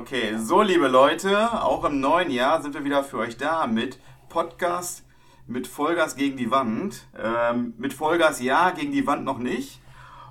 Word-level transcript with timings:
Okay, 0.00 0.38
so 0.38 0.62
liebe 0.62 0.88
Leute, 0.88 1.62
auch 1.62 1.84
im 1.84 2.00
neuen 2.00 2.30
Jahr 2.30 2.62
sind 2.62 2.72
wir 2.72 2.84
wieder 2.84 3.04
für 3.04 3.18
euch 3.18 3.36
da 3.36 3.66
mit 3.66 3.98
Podcast 4.30 5.04
mit 5.46 5.66
Vollgas 5.66 6.16
gegen 6.16 6.38
die 6.38 6.50
Wand. 6.50 7.06
Ähm, 7.22 7.74
mit 7.76 7.92
Vollgas 7.92 8.40
ja, 8.40 8.70
gegen 8.70 8.92
die 8.92 9.06
Wand 9.06 9.26
noch 9.26 9.36
nicht. 9.36 9.82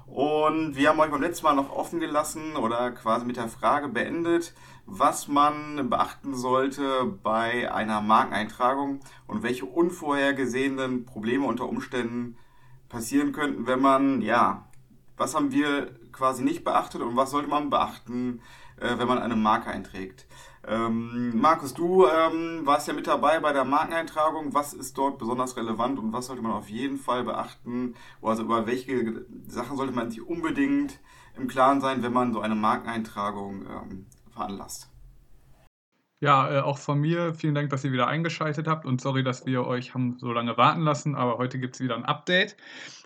Und 0.08 0.76
wir 0.76 0.90
haben 0.90 1.00
euch 1.00 1.12
beim 1.12 1.22
letzten 1.22 1.46
Mal 1.46 1.54
noch 1.54 1.72
offen 1.72 2.00
gelassen 2.00 2.56
oder 2.56 2.90
quasi 2.90 3.28
mit 3.28 3.38
der 3.38 3.48
Frage 3.48 3.90
beendet, 3.90 4.56
was 4.88 5.28
man 5.28 5.88
beachten 5.88 6.34
sollte 6.34 7.06
bei 7.22 7.72
einer 7.72 8.02
Markeneintragung 8.02 9.02
und 9.28 9.44
welche 9.44 9.68
unvorhergesehenen 9.68 11.06
Probleme 11.06 11.46
unter 11.46 11.70
Umständen 11.70 12.38
passieren 12.90 13.34
könnten, 13.34 13.68
wenn 13.68 13.82
man, 13.82 14.24
ja, 14.24 14.66
was 15.16 15.36
haben 15.36 15.52
wir 15.52 15.94
quasi 16.12 16.44
nicht 16.44 16.64
beachtet 16.64 17.02
und 17.02 17.16
was 17.16 17.30
sollte 17.30 17.50
man 17.50 17.70
beachten, 17.70 18.42
äh, 18.82 18.98
wenn 18.98 19.08
man 19.08 19.20
eine 19.20 19.36
Marke 19.36 19.70
einträgt. 19.70 20.26
Ähm, 20.68 21.40
Markus, 21.40 21.74
du 21.74 22.06
ähm, 22.06 22.62
warst 22.66 22.88
ja 22.88 22.94
mit 22.94 23.08
dabei 23.08 23.40
bei 23.40 23.54
der 23.54 23.66
Markeneintragung. 23.66 24.54
Was 24.54 24.74
ist 24.74 24.98
dort 24.98 25.18
besonders 25.18 25.56
relevant 25.58 25.98
und 26.00 26.14
was 26.14 26.28
sollte 26.28 26.42
man 26.42 26.52
auf 26.52 26.70
jeden 26.70 26.98
Fall 26.98 27.24
beachten? 27.24 27.96
Also 28.22 28.44
über 28.44 28.68
welche 28.68 29.26
Sachen 29.48 29.78
sollte 29.78 29.94
man 29.94 30.12
sich 30.12 30.22
unbedingt 30.22 31.00
im 31.38 31.48
Klaren 31.48 31.82
sein, 31.82 32.04
wenn 32.04 32.14
man 32.14 32.34
so 32.34 32.42
eine 32.42 32.56
Markeneintragung 32.56 33.66
ähm, 33.68 34.06
veranlasst? 34.32 34.90
Ja, 36.22 36.52
äh, 36.52 36.60
auch 36.60 36.78
von 36.78 37.00
mir 37.00 37.34
vielen 37.34 37.56
Dank, 37.56 37.70
dass 37.70 37.86
ihr 37.86 37.94
wieder 37.94 38.08
eingeschaltet 38.08 38.68
habt 38.68 38.86
und 38.86 39.00
sorry, 39.00 39.24
dass 39.24 39.46
wir 39.46 39.66
euch 39.66 39.94
haben 39.94 40.18
so 40.20 40.34
lange 40.34 40.58
warten 40.58 40.82
lassen, 40.82 41.16
aber 41.16 41.38
heute 41.38 41.60
gibt 41.60 41.76
es 41.76 41.82
wieder 41.82 41.96
ein 41.96 42.04
Update. 42.04 42.58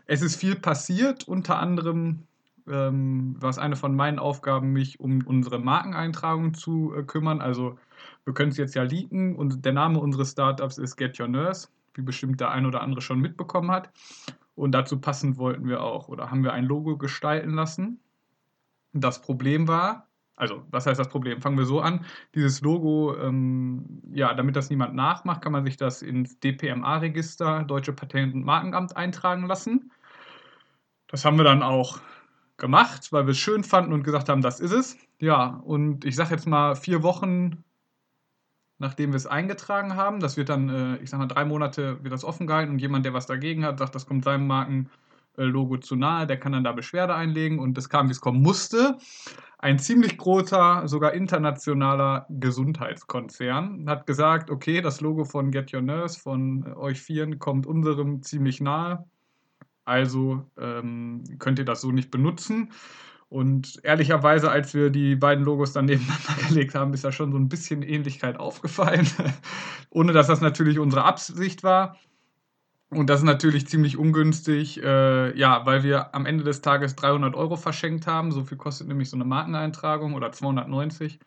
Es 0.07 0.23
ist 0.23 0.35
viel 0.35 0.55
passiert, 0.55 1.27
unter 1.27 1.59
anderem 1.59 2.27
ähm, 2.67 3.35
war 3.39 3.49
es 3.49 3.57
eine 3.57 3.75
von 3.75 3.95
meinen 3.95 4.19
Aufgaben, 4.19 4.71
mich 4.71 4.99
um 4.99 5.21
unsere 5.25 5.59
Markeneintragung 5.59 6.53
zu 6.53 6.93
äh, 6.95 7.03
kümmern. 7.03 7.41
Also 7.41 7.77
wir 8.25 8.33
können 8.33 8.51
es 8.51 8.57
jetzt 8.57 8.75
ja 8.75 8.83
leaken 8.83 9.35
und 9.35 9.65
der 9.65 9.73
Name 9.73 9.99
unseres 9.99 10.31
Startups 10.31 10.77
ist 10.77 10.95
Get 10.95 11.19
Your 11.19 11.27
Nurse, 11.27 11.67
wie 11.93 12.01
bestimmt 12.01 12.39
der 12.39 12.51
ein 12.51 12.65
oder 12.65 12.81
andere 12.81 13.01
schon 13.01 13.19
mitbekommen 13.19 13.71
hat. 13.71 13.91
Und 14.55 14.71
dazu 14.73 14.99
passend 14.99 15.37
wollten 15.37 15.67
wir 15.67 15.81
auch 15.81 16.07
oder 16.07 16.29
haben 16.29 16.43
wir 16.43 16.53
ein 16.53 16.65
Logo 16.65 16.97
gestalten 16.97 17.51
lassen. 17.51 17.99
Das 18.93 19.21
Problem 19.21 19.67
war, 19.67 20.07
also 20.35 20.63
was 20.69 20.85
heißt 20.85 20.99
das 20.99 21.09
Problem? 21.09 21.41
Fangen 21.41 21.57
wir 21.57 21.65
so 21.65 21.81
an. 21.81 22.05
Dieses 22.35 22.61
Logo, 22.61 23.15
ähm, 23.17 24.01
ja, 24.11 24.33
damit 24.33 24.55
das 24.55 24.69
niemand 24.69 24.95
nachmacht, 24.95 25.41
kann 25.41 25.51
man 25.51 25.65
sich 25.65 25.77
das 25.77 26.01
ins 26.01 26.39
DPMA-Register, 26.39 27.63
Deutsche 27.63 27.93
Patent- 27.93 28.33
und 28.33 28.43
Markenamt, 28.43 28.95
eintragen 28.95 29.47
lassen. 29.47 29.91
Das 31.07 31.25
haben 31.25 31.37
wir 31.37 31.43
dann 31.43 31.61
auch 31.61 31.99
gemacht, 32.63 33.11
weil 33.11 33.25
wir 33.25 33.31
es 33.31 33.39
schön 33.39 33.65
fanden 33.65 33.91
und 33.91 34.03
gesagt 34.03 34.29
haben, 34.29 34.41
das 34.41 34.61
ist 34.61 34.71
es. 34.71 34.97
Ja, 35.19 35.61
und 35.65 36.05
ich 36.05 36.15
sage 36.15 36.31
jetzt 36.31 36.47
mal 36.47 36.75
vier 36.75 37.03
Wochen, 37.03 37.65
nachdem 38.77 39.11
wir 39.11 39.17
es 39.17 39.27
eingetragen 39.27 39.97
haben, 39.97 40.21
das 40.21 40.37
wird 40.37 40.47
dann, 40.47 40.69
äh, 40.69 40.95
ich 41.03 41.09
sage 41.09 41.19
mal, 41.19 41.27
drei 41.27 41.43
Monate 41.43 42.01
wird 42.03 42.13
das 42.13 42.23
offen 42.23 42.47
gehalten 42.47 42.71
und 42.71 42.79
jemand, 42.79 43.03
der 43.05 43.13
was 43.13 43.25
dagegen 43.25 43.65
hat, 43.65 43.79
sagt, 43.79 43.95
das 43.95 44.05
kommt 44.05 44.23
seinem 44.23 44.47
Markenlogo 44.47 45.75
zu 45.75 45.97
nahe, 45.97 46.25
der 46.25 46.39
kann 46.39 46.53
dann 46.53 46.63
da 46.63 46.71
Beschwerde 46.71 47.13
einlegen 47.13 47.59
und 47.59 47.77
es 47.77 47.89
kam, 47.89 48.07
wie 48.07 48.13
es 48.13 48.21
kommen 48.21 48.41
musste. 48.41 48.97
Ein 49.57 49.77
ziemlich 49.77 50.17
großer, 50.17 50.87
sogar 50.87 51.13
internationaler 51.13 52.27
Gesundheitskonzern 52.29 53.89
hat 53.89 54.07
gesagt, 54.07 54.49
okay, 54.49 54.79
das 54.79 55.01
Logo 55.01 55.25
von 55.25 55.51
Get 55.51 55.73
Your 55.73 55.81
Nurse, 55.81 56.17
von 56.17 56.73
euch 56.75 57.01
Vieren, 57.01 57.39
kommt 57.39 57.67
unserem 57.67 58.21
ziemlich 58.21 58.61
nahe 58.61 59.05
also 59.85 60.45
ähm, 60.57 61.23
könnt 61.39 61.59
ihr 61.59 61.65
das 61.65 61.81
so 61.81 61.91
nicht 61.91 62.11
benutzen. 62.11 62.71
Und 63.29 63.79
ehrlicherweise, 63.83 64.51
als 64.51 64.75
wir 64.75 64.91
die 64.91 65.15
beiden 65.15 65.43
Logos 65.43 65.73
dann 65.73 65.85
nebeneinander 65.87 66.47
gelegt 66.47 66.75
haben, 66.75 66.93
ist 66.93 67.03
da 67.03 67.11
schon 67.11 67.31
so 67.31 67.37
ein 67.37 67.49
bisschen 67.49 67.81
Ähnlichkeit 67.81 68.39
aufgefallen. 68.39 69.07
Ohne 69.89 70.13
dass 70.13 70.27
das 70.27 70.41
natürlich 70.41 70.79
unsere 70.79 71.03
Absicht 71.03 71.63
war. 71.63 71.97
Und 72.91 73.09
das 73.09 73.21
ist 73.21 73.25
natürlich 73.25 73.67
ziemlich 73.67 73.97
ungünstig, 73.97 74.81
äh, 74.83 75.35
ja, 75.37 75.65
weil 75.65 75.83
wir 75.83 76.13
am 76.13 76.25
Ende 76.27 76.43
des 76.43 76.61
Tages 76.61 76.95
300 76.95 77.35
Euro 77.35 77.55
verschenkt 77.55 78.05
haben. 78.07 78.31
So 78.31 78.43
viel 78.43 78.57
kostet 78.57 78.87
nämlich 78.87 79.09
so 79.09 79.17
eine 79.17 79.25
Markeneintragung 79.25 80.13
oder 80.13 80.31
290. 80.31 81.19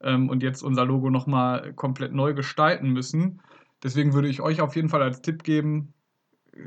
Ähm, 0.00 0.28
und 0.28 0.42
jetzt 0.42 0.62
unser 0.62 0.84
Logo 0.84 1.08
nochmal 1.08 1.72
komplett 1.74 2.12
neu 2.12 2.34
gestalten 2.34 2.90
müssen. 2.90 3.40
Deswegen 3.82 4.12
würde 4.12 4.28
ich 4.28 4.40
euch 4.40 4.60
auf 4.60 4.76
jeden 4.76 4.88
Fall 4.88 5.02
als 5.02 5.22
Tipp 5.22 5.44
geben, 5.44 5.93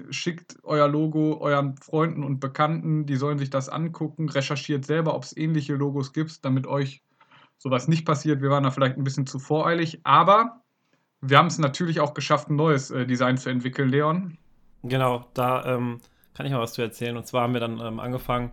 schickt 0.10 0.58
euer 0.64 0.88
Logo 0.88 1.38
euren 1.40 1.78
Freunden 1.78 2.24
und 2.24 2.40
Bekannten, 2.40 3.06
die 3.06 3.16
sollen 3.16 3.38
sich 3.38 3.50
das 3.50 3.70
angucken, 3.70 4.30
recherchiert 4.30 4.86
selber, 4.86 5.16
ob 5.16 5.24
es 5.24 5.36
ähnliche 5.36 5.76
Logos 5.76 6.14
gibt, 6.14 6.44
damit 6.46 6.68
euch 6.68 7.04
sowas 7.58 7.88
nicht 7.88 8.06
passiert. 8.06 8.42
Wir 8.42 8.50
waren 8.50 8.64
da 8.64 8.72
vielleicht 8.72 8.98
ein 8.98 9.04
bisschen 9.04 9.28
zu 9.28 9.40
voreilig, 9.40 10.02
aber 10.04 10.62
wir 11.22 11.38
haben 11.38 11.48
es 11.48 11.58
natürlich 11.58 12.00
auch 12.00 12.14
geschafft, 12.14 12.50
ein 12.50 12.56
neues 12.56 12.92
äh, 12.92 13.06
Design 13.06 13.38
zu 13.38 13.50
entwickeln, 13.50 13.90
Leon. 13.90 14.38
Genau, 14.84 15.26
da 15.34 15.66
ähm, 15.66 16.00
kann 16.34 16.46
ich 16.46 16.52
mal 16.52 16.62
was 16.62 16.74
zu 16.74 16.82
erzählen. 16.82 17.18
Und 17.18 17.26
zwar 17.26 17.44
haben 17.44 17.54
wir 17.54 17.60
dann 17.60 17.80
ähm, 17.80 18.00
angefangen, 18.00 18.52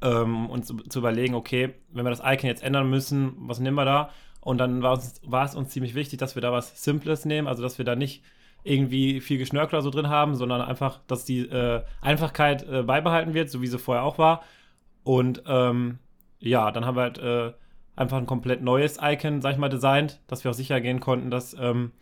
ähm, 0.00 0.48
uns 0.48 0.68
zu, 0.88 0.98
überlegen, 0.98 1.34
okay, 1.34 1.74
wenn 1.92 2.06
wir 2.06 2.10
das 2.10 2.22
Icon 2.24 2.48
jetzt 2.48 2.62
ändern 2.62 2.88
müssen, 2.88 3.34
was 3.36 3.60
nehmen 3.60 3.76
wir 3.76 3.84
da? 3.84 4.10
Und 4.40 4.58
dann 4.58 4.82
war 4.82 4.96
es 4.96 5.54
uns 5.54 5.70
ziemlich 5.70 5.94
wichtig, 5.94 6.18
dass 6.18 6.34
wir 6.34 6.42
da 6.42 6.52
was 6.52 6.82
Simples 6.82 7.24
nehmen, 7.24 7.48
also 7.48 7.62
dass 7.62 7.76
wir 7.76 7.84
da 7.84 7.96
nicht 7.96 8.22
irgendwie 8.64 9.20
viel 9.20 9.38
Geschnörkel 9.38 9.76
oder 9.76 9.82
so 9.82 9.90
drin 9.90 10.08
haben, 10.08 10.34
sondern 10.34 10.60
einfach, 10.60 11.00
dass 11.06 11.24
die 11.24 11.40
äh, 11.40 11.82
Einfachkeit 12.00 12.68
äh, 12.68 12.82
beibehalten 12.82 13.34
wird, 13.34 13.50
so 13.50 13.62
wie 13.62 13.66
sie 13.66 13.78
vorher 13.78 14.04
auch 14.04 14.18
war. 14.18 14.42
Und 15.04 15.42
ähm, 15.46 15.98
ja, 16.38 16.70
dann 16.70 16.84
haben 16.84 16.96
wir 16.96 17.02
halt 17.02 17.18
äh, 17.18 17.52
einfach 17.96 18.18
ein 18.18 18.26
komplett 18.26 18.62
neues 18.62 18.98
Icon, 19.00 19.40
sag 19.40 19.52
ich 19.52 19.58
mal, 19.58 19.68
designt, 19.68 20.20
dass 20.26 20.44
wir 20.44 20.50
auch 20.50 20.56
sicher 20.56 20.80
gehen 20.80 21.00
konnten, 21.00 21.30
dass 21.30 21.54
ähm, 21.58 21.92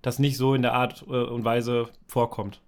das 0.00 0.18
nicht 0.18 0.36
so 0.36 0.54
in 0.54 0.62
der 0.62 0.74
Art 0.74 1.04
äh, 1.08 1.24
und 1.24 1.44
Weise 1.44 1.88
vorkommt. 2.06 2.60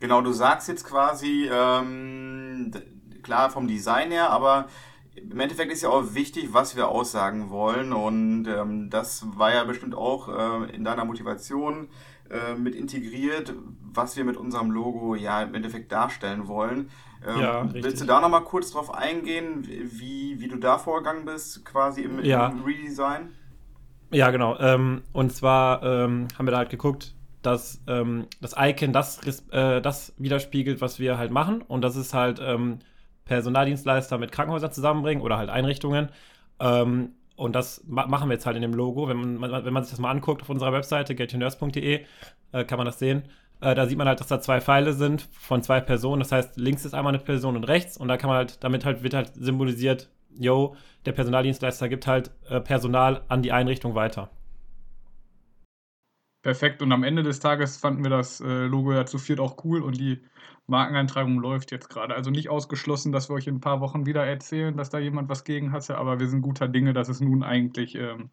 Genau, 0.00 0.20
du 0.20 0.32
sagst 0.32 0.68
jetzt 0.68 0.84
quasi, 0.84 1.48
ähm, 1.52 2.72
klar 3.22 3.50
vom 3.50 3.68
Design 3.68 4.10
her, 4.10 4.30
aber 4.30 4.66
im 5.14 5.38
Endeffekt 5.38 5.72
ist 5.72 5.82
ja 5.82 5.90
auch 5.90 6.14
wichtig, 6.14 6.52
was 6.52 6.76
wir 6.76 6.88
aussagen 6.88 7.50
wollen. 7.50 7.92
Und 7.92 8.46
ähm, 8.46 8.90
das 8.90 9.24
war 9.36 9.52
ja 9.52 9.64
bestimmt 9.64 9.94
auch 9.94 10.28
äh, 10.28 10.74
in 10.74 10.84
deiner 10.84 11.04
Motivation, 11.04 11.88
äh, 12.32 12.54
mit 12.54 12.74
integriert, 12.74 13.54
was 13.92 14.16
wir 14.16 14.24
mit 14.24 14.36
unserem 14.36 14.70
Logo 14.70 15.14
ja 15.14 15.42
im 15.42 15.54
Endeffekt 15.54 15.92
darstellen 15.92 16.48
wollen. 16.48 16.90
Ähm, 17.26 17.40
ja, 17.40 17.68
willst 17.72 18.00
du 18.00 18.06
da 18.06 18.20
nochmal 18.20 18.42
kurz 18.42 18.72
drauf 18.72 18.92
eingehen, 18.92 19.66
wie, 19.66 20.40
wie 20.40 20.48
du 20.48 20.56
da 20.56 20.78
vorgegangen 20.78 21.24
bist, 21.24 21.64
quasi 21.64 22.02
im, 22.02 22.24
ja. 22.24 22.48
im 22.48 22.62
Redesign? 22.62 23.30
Ja, 24.10 24.30
genau. 24.30 24.58
Ähm, 24.58 25.02
und 25.12 25.32
zwar 25.32 25.82
ähm, 25.82 26.28
haben 26.36 26.46
wir 26.46 26.52
da 26.52 26.58
halt 26.58 26.70
geguckt, 26.70 27.14
dass 27.42 27.80
ähm, 27.86 28.26
das 28.40 28.54
Icon 28.58 28.92
das, 28.92 29.20
äh, 29.50 29.80
das 29.80 30.14
widerspiegelt, 30.18 30.80
was 30.80 30.98
wir 30.98 31.18
halt 31.18 31.30
machen. 31.30 31.62
Und 31.62 31.82
das 31.82 31.96
ist 31.96 32.14
halt 32.14 32.40
ähm, 32.42 32.78
Personaldienstleister 33.24 34.18
mit 34.18 34.32
Krankenhäusern 34.32 34.72
zusammenbringen 34.72 35.22
oder 35.22 35.38
halt 35.38 35.50
Einrichtungen. 35.50 36.10
Ähm, 36.60 37.12
und 37.36 37.54
das 37.54 37.82
ma 37.86 38.06
machen 38.06 38.28
wir 38.28 38.34
jetzt 38.34 38.46
halt 38.46 38.56
in 38.56 38.62
dem 38.62 38.74
Logo. 38.74 39.08
Wenn 39.08 39.38
man, 39.38 39.64
wenn 39.64 39.72
man 39.72 39.84
sich 39.84 39.92
das 39.92 40.00
mal 40.00 40.10
anguckt 40.10 40.42
auf 40.42 40.50
unserer 40.50 40.72
Webseite, 40.72 41.14
getyournurse.de, 41.14 42.04
äh, 42.52 42.64
kann 42.64 42.78
man 42.78 42.86
das 42.86 42.98
sehen. 42.98 43.24
Äh, 43.60 43.74
da 43.74 43.86
sieht 43.86 43.98
man 43.98 44.08
halt, 44.08 44.20
dass 44.20 44.26
da 44.26 44.40
zwei 44.40 44.60
Pfeile 44.60 44.92
sind 44.92 45.28
von 45.32 45.62
zwei 45.62 45.80
Personen. 45.80 46.20
Das 46.20 46.32
heißt, 46.32 46.56
links 46.56 46.84
ist 46.84 46.94
einmal 46.94 47.14
eine 47.14 47.22
Person 47.22 47.56
und 47.56 47.64
rechts. 47.64 47.96
Und 47.96 48.08
da 48.08 48.16
kann 48.16 48.28
man 48.28 48.36
halt, 48.36 48.62
damit 48.64 48.84
halt 48.84 49.02
wird 49.02 49.14
halt 49.14 49.32
symbolisiert, 49.34 50.10
yo, 50.38 50.74
der 51.06 51.12
Personaldienstleister 51.12 51.88
gibt 51.88 52.06
halt 52.06 52.30
äh, 52.48 52.60
Personal 52.60 53.22
an 53.28 53.42
die 53.42 53.52
Einrichtung 53.52 53.94
weiter. 53.94 54.30
Perfekt. 56.42 56.82
Und 56.82 56.90
am 56.90 57.04
Ende 57.04 57.22
des 57.22 57.38
Tages 57.38 57.76
fanden 57.76 58.02
wir 58.02 58.10
das 58.10 58.40
äh, 58.40 58.64
Logo 58.66 58.92
ja 58.92 59.06
zu 59.06 59.18
viert 59.18 59.38
auch 59.38 59.64
cool 59.64 59.80
und 59.80 59.98
die 59.98 60.22
Markeneintragung 60.66 61.38
läuft 61.38 61.70
jetzt 61.70 61.88
gerade. 61.88 62.14
Also 62.14 62.30
nicht 62.30 62.48
ausgeschlossen, 62.48 63.12
dass 63.12 63.30
wir 63.30 63.34
euch 63.34 63.46
in 63.46 63.56
ein 63.56 63.60
paar 63.60 63.80
Wochen 63.80 64.06
wieder 64.06 64.26
erzählen, 64.26 64.76
dass 64.76 64.90
da 64.90 64.98
jemand 64.98 65.28
was 65.28 65.44
gegen 65.44 65.72
hatte, 65.72 65.98
aber 65.98 66.18
wir 66.18 66.28
sind 66.28 66.42
guter 66.42 66.66
Dinge, 66.66 66.92
dass 66.92 67.08
es 67.08 67.20
nun 67.20 67.44
eigentlich 67.44 67.94
ähm, 67.94 68.30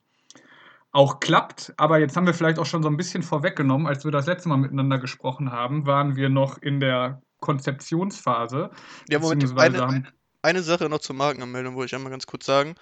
auch 0.92 1.20
klappt. 1.20 1.74
Aber 1.78 2.00
jetzt 2.00 2.18
haben 2.18 2.26
wir 2.26 2.34
vielleicht 2.34 2.58
auch 2.58 2.66
schon 2.66 2.82
so 2.82 2.90
ein 2.90 2.98
bisschen 2.98 3.22
vorweggenommen, 3.22 3.86
als 3.86 4.04
wir 4.06 4.12
das 4.12 4.26
letzte 4.26 4.50
Mal 4.50 4.58
miteinander 4.58 4.98
gesprochen 4.98 5.52
haben, 5.52 5.86
waren 5.86 6.16
wir 6.16 6.30
noch 6.30 6.58
in 6.58 6.80
der 6.80 7.22
Konzeptionsphase. 7.40 8.72
Ja, 9.08 9.20
Moment, 9.20 9.58
eine, 9.58 10.04
eine 10.42 10.62
Sache 10.64 10.90
noch 10.90 11.00
zur 11.00 11.16
Markenanmeldung 11.16 11.76
wollte 11.76 11.88
ich 11.88 11.96
einmal 11.96 12.12
ganz 12.12 12.26
kurz 12.26 12.46
sagen. 12.46 12.76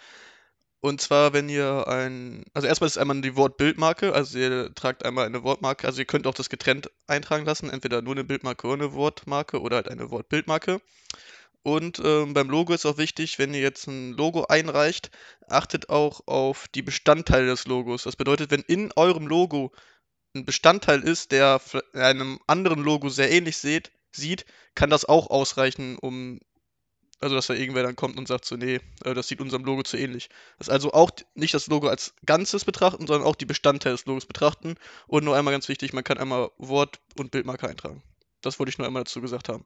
Und 0.87 1.01
zwar, 1.01 1.33
wenn 1.33 1.49
ihr 1.49 1.85
ein, 1.87 2.45
also 2.53 2.65
erstmal 2.65 2.87
ist 2.87 2.97
einmal 2.97 3.19
die 3.19 3.35
Wortbildmarke, 3.35 4.13
also 4.13 4.39
ihr 4.39 4.73
tragt 4.73 5.03
einmal 5.03 5.25
eine 5.25 5.43
Wortmarke, 5.43 5.85
also 5.85 5.99
ihr 5.99 6.05
könnt 6.05 6.25
auch 6.27 6.33
das 6.33 6.49
getrennt 6.49 6.89
eintragen 7.07 7.45
lassen, 7.45 7.69
entweder 7.69 8.01
nur 8.01 8.13
eine 8.13 8.23
Bildmarke 8.23 8.67
oder 8.67 8.85
eine 8.85 8.93
Wortmarke 8.93 9.59
oder 9.61 9.75
halt 9.77 9.89
eine 9.89 10.09
Wortbildmarke. 10.11 10.79
Und 11.61 11.99
ähm, 12.03 12.33
beim 12.33 12.49
Logo 12.49 12.73
ist 12.73 12.85
auch 12.85 12.97
wichtig, 12.97 13.37
wenn 13.37 13.53
ihr 13.53 13.59
jetzt 13.59 13.87
ein 13.87 14.13
Logo 14.13 14.45
einreicht, 14.45 15.11
achtet 15.49 15.89
auch 15.89 16.21
auf 16.25 16.67
die 16.73 16.83
Bestandteile 16.83 17.47
des 17.47 17.67
Logos. 17.67 18.03
Das 18.03 18.15
bedeutet, 18.15 18.49
wenn 18.51 18.61
in 18.61 18.93
eurem 18.95 19.27
Logo 19.27 19.73
ein 20.33 20.45
Bestandteil 20.45 21.01
ist, 21.03 21.33
der 21.33 21.59
einem 21.93 22.39
anderen 22.47 22.81
Logo 22.81 23.09
sehr 23.09 23.29
ähnlich 23.29 23.57
sieht, 23.57 23.91
sieht, 24.13 24.45
kann 24.73 24.89
das 24.89 25.03
auch 25.03 25.29
ausreichen, 25.29 25.97
um 25.97 26.39
Also, 27.19 27.35
dass 27.35 27.47
da 27.47 27.55
irgendwer 27.55 27.83
dann 27.83 27.95
kommt 27.95 28.17
und 28.17 28.27
sagt 28.27 28.45
so, 28.45 28.55
nee, 28.55 28.79
äh, 29.03 29.13
das 29.13 29.27
sieht 29.27 29.41
unserem 29.41 29.65
Logo 29.65 29.83
zu 29.83 29.97
ähnlich. 29.97 30.29
Das 30.59 30.67
ist 30.67 30.73
also 30.73 30.93
auch 30.93 31.09
nicht 31.33 31.53
das 31.53 31.67
Logo 31.67 31.87
als 31.87 32.13
Ganzes 32.25 32.63
betrachten, 32.63 33.07
sondern 33.07 33.27
auch 33.27 33.35
die 33.35 33.45
Bestandteile 33.45 33.95
des 33.95 34.05
Logos 34.05 34.25
betrachten. 34.25 34.75
Und 35.07 35.23
nur 35.23 35.35
einmal 35.35 35.53
ganz 35.53 35.67
wichtig, 35.67 35.93
man 35.93 36.03
kann 36.03 36.17
einmal 36.17 36.51
Wort- 36.57 36.99
und 37.17 37.31
Bildmarke 37.31 37.67
eintragen. 37.67 38.03
Das 38.41 38.59
wollte 38.59 38.69
ich 38.69 38.77
nur 38.77 38.85
einmal 38.85 39.03
dazu 39.03 39.19
gesagt 39.19 39.49
haben. 39.49 39.65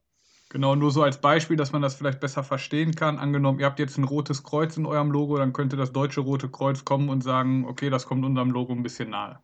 Genau, 0.51 0.75
nur 0.75 0.91
so 0.91 1.01
als 1.01 1.21
Beispiel, 1.21 1.55
dass 1.55 1.71
man 1.71 1.81
das 1.81 1.95
vielleicht 1.95 2.19
besser 2.19 2.43
verstehen 2.43 2.93
kann. 2.93 3.19
Angenommen, 3.19 3.59
ihr 3.59 3.65
habt 3.65 3.79
jetzt 3.79 3.97
ein 3.97 4.03
rotes 4.03 4.43
Kreuz 4.43 4.75
in 4.75 4.85
eurem 4.85 5.09
Logo, 5.09 5.37
dann 5.37 5.53
könnte 5.53 5.77
das 5.77 5.93
deutsche 5.93 6.21
Rote 6.21 6.49
Kreuz 6.49 6.83
kommen 6.83 7.07
und 7.07 7.23
sagen, 7.23 7.65
okay, 7.65 7.89
das 7.89 8.05
kommt 8.05 8.25
unserem 8.25 8.51
Logo 8.51 8.73
ein 8.73 8.83
bisschen 8.83 9.11
nahe. 9.11 9.41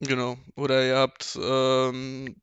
Genau. 0.00 0.38
Oder 0.56 0.86
ihr 0.86 0.96
habt 0.96 1.38
ähm, 1.40 2.36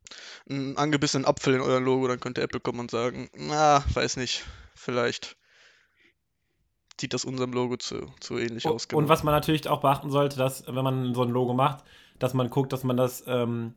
einen 0.48 0.77
angebissenen 0.77 1.25
Apfel 1.25 1.56
in 1.56 1.62
eurem 1.62 1.83
Logo, 1.83 2.07
dann 2.07 2.19
könnte 2.19 2.42
Apple 2.42 2.59
kommen 2.59 2.80
und 2.80 2.92
sagen, 2.92 3.30
na, 3.36 3.83
weiß 3.94 4.18
nicht, 4.18 4.45
vielleicht 4.75 5.38
sieht 7.00 7.13
das 7.13 7.25
unserem 7.25 7.54
Logo 7.54 7.77
zu, 7.77 8.12
zu 8.19 8.38
ähnlich 8.38 8.68
aus. 8.68 8.88
Genau. 8.88 9.00
Und 9.00 9.09
was 9.09 9.24
man 9.24 9.33
natürlich 9.33 9.68
auch 9.68 9.81
beachten 9.81 10.12
sollte, 10.12 10.38
dass, 10.38 10.65
wenn 10.68 10.83
man 10.83 11.13
so 11.15 11.24
ein 11.24 11.30
Logo 11.30 11.54
macht, 11.54 11.83
dass 12.19 12.33
man 12.33 12.50
guckt, 12.50 12.74
dass 12.74 12.83
man 12.83 12.98
das 12.98 13.24
ähm, 13.27 13.74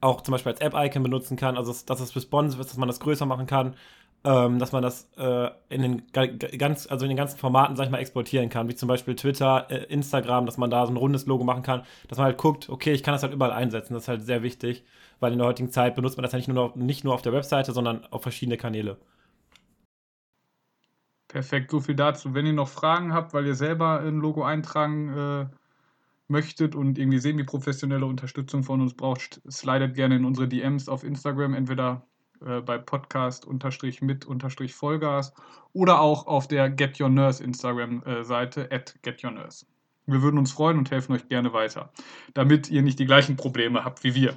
auch 0.00 0.20
zum 0.20 0.32
Beispiel 0.32 0.52
als 0.52 0.60
App-Icon 0.60 1.02
benutzen 1.02 1.36
kann, 1.36 1.56
also 1.56 1.74
dass 1.86 2.00
es 2.00 2.14
responsive 2.14 2.60
ist, 2.60 2.70
dass 2.70 2.76
man 2.76 2.88
das 2.88 3.00
größer 3.00 3.26
machen 3.26 3.46
kann, 3.46 3.74
ähm, 4.24 4.58
dass 4.58 4.72
man 4.72 4.82
das 4.82 5.08
äh, 5.16 5.50
in 5.68 5.82
den 5.82 6.02
ganz, 6.58 6.86
also 6.86 7.04
in 7.04 7.10
den 7.10 7.16
ganzen 7.16 7.38
Formaten, 7.38 7.76
sag 7.76 7.84
ich 7.84 7.90
mal, 7.90 7.98
exportieren 7.98 8.48
kann, 8.48 8.68
wie 8.68 8.74
zum 8.74 8.88
Beispiel 8.88 9.14
Twitter, 9.14 9.66
äh, 9.70 9.84
Instagram, 9.84 10.46
dass 10.46 10.58
man 10.58 10.70
da 10.70 10.86
so 10.86 10.92
ein 10.92 10.96
rundes 10.96 11.26
Logo 11.26 11.44
machen 11.44 11.62
kann, 11.62 11.82
dass 12.08 12.18
man 12.18 12.26
halt 12.26 12.38
guckt, 12.38 12.68
okay, 12.68 12.92
ich 12.92 13.02
kann 13.02 13.12
das 13.12 13.22
halt 13.22 13.32
überall 13.32 13.52
einsetzen. 13.52 13.94
Das 13.94 14.04
ist 14.04 14.08
halt 14.08 14.22
sehr 14.22 14.42
wichtig, 14.42 14.84
weil 15.20 15.32
in 15.32 15.38
der 15.38 15.46
heutigen 15.46 15.70
Zeit 15.70 15.94
benutzt 15.94 16.16
man 16.16 16.22
das 16.24 16.32
ja 16.32 16.38
nicht 16.38 16.48
nur, 16.48 16.72
nicht 16.76 17.04
nur 17.04 17.14
auf 17.14 17.22
der 17.22 17.32
Webseite, 17.32 17.72
sondern 17.72 18.04
auf 18.10 18.22
verschiedene 18.22 18.56
Kanäle. 18.56 18.98
Perfekt, 21.28 21.70
so 21.70 21.80
viel 21.80 21.94
dazu. 21.94 22.34
Wenn 22.34 22.46
ihr 22.46 22.54
noch 22.54 22.68
Fragen 22.68 23.12
habt, 23.12 23.34
weil 23.34 23.46
ihr 23.46 23.54
selber 23.54 24.00
ein 24.00 24.18
Logo 24.18 24.44
eintragen 24.44 25.08
äh, 25.16 25.46
möchtet 26.26 26.74
und 26.74 26.98
irgendwie 26.98 27.18
semi-professionelle 27.18 28.06
Unterstützung 28.06 28.62
von 28.64 28.80
uns 28.80 28.94
braucht, 28.94 29.40
slidet 29.50 29.94
gerne 29.94 30.16
in 30.16 30.24
unsere 30.24 30.48
DMs 30.48 30.88
auf 30.88 31.04
Instagram, 31.04 31.54
entweder 31.54 32.06
äh, 32.46 32.60
bei 32.60 32.78
Podcast 32.78 33.46
unterstrich 33.46 34.02
mit 34.02 34.24
unterstrich 34.24 34.74
Vollgas 34.74 35.32
oder 35.72 36.00
auch 36.00 36.26
auf 36.26 36.48
der 36.48 36.70
Get 36.70 37.00
Your 37.00 37.08
Nurse 37.08 37.42
Instagram-Seite 37.42 38.70
at 38.70 38.96
Get 39.02 39.24
Your 39.24 39.30
Nurse. 39.30 39.66
Wir 40.06 40.22
würden 40.22 40.38
uns 40.38 40.52
freuen 40.52 40.78
und 40.78 40.90
helfen 40.90 41.12
euch 41.12 41.28
gerne 41.28 41.52
weiter, 41.52 41.92
damit 42.34 42.70
ihr 42.70 42.82
nicht 42.82 42.98
die 42.98 43.06
gleichen 43.06 43.36
Probleme 43.36 43.84
habt 43.84 44.04
wie 44.04 44.14
wir. 44.14 44.34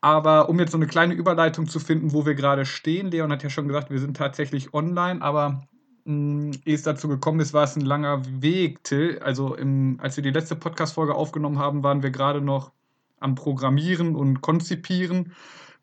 Aber 0.00 0.48
um 0.48 0.58
jetzt 0.58 0.72
so 0.72 0.78
eine 0.78 0.86
kleine 0.86 1.14
Überleitung 1.14 1.66
zu 1.66 1.78
finden, 1.78 2.12
wo 2.12 2.24
wir 2.24 2.34
gerade 2.34 2.64
stehen, 2.64 3.10
Leon 3.10 3.32
hat 3.32 3.42
ja 3.42 3.50
schon 3.50 3.68
gesagt, 3.68 3.90
wir 3.90 3.98
sind 3.98 4.16
tatsächlich 4.16 4.72
online, 4.72 5.20
aber 5.20 5.62
mh, 6.04 6.56
ehe 6.64 6.74
es 6.74 6.82
dazu 6.82 7.08
gekommen 7.08 7.40
ist, 7.40 7.52
war 7.52 7.64
es 7.64 7.76
ein 7.76 7.84
langer 7.84 8.22
Weg, 8.40 8.82
Till. 8.84 9.18
Also 9.18 9.54
im, 9.54 9.98
als 10.00 10.16
wir 10.16 10.22
die 10.22 10.30
letzte 10.30 10.56
Podcast-Folge 10.56 11.14
aufgenommen 11.14 11.58
haben, 11.58 11.82
waren 11.82 12.02
wir 12.02 12.10
gerade 12.10 12.40
noch 12.40 12.72
am 13.18 13.34
Programmieren 13.34 14.16
und 14.16 14.40
Konzipieren. 14.40 15.34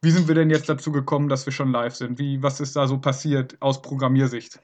Wie 0.01 0.11
sind 0.11 0.27
wir 0.27 0.35
denn 0.35 0.49
jetzt 0.49 0.69
dazu 0.69 0.91
gekommen, 0.91 1.29
dass 1.29 1.45
wir 1.45 1.53
schon 1.53 1.71
live 1.71 1.95
sind? 1.95 2.19
Wie, 2.19 2.41
was 2.43 2.59
ist 2.59 2.75
da 2.75 2.87
so 2.87 2.99
passiert 2.99 3.57
aus 3.59 3.81
Programmiersicht? 3.81 4.59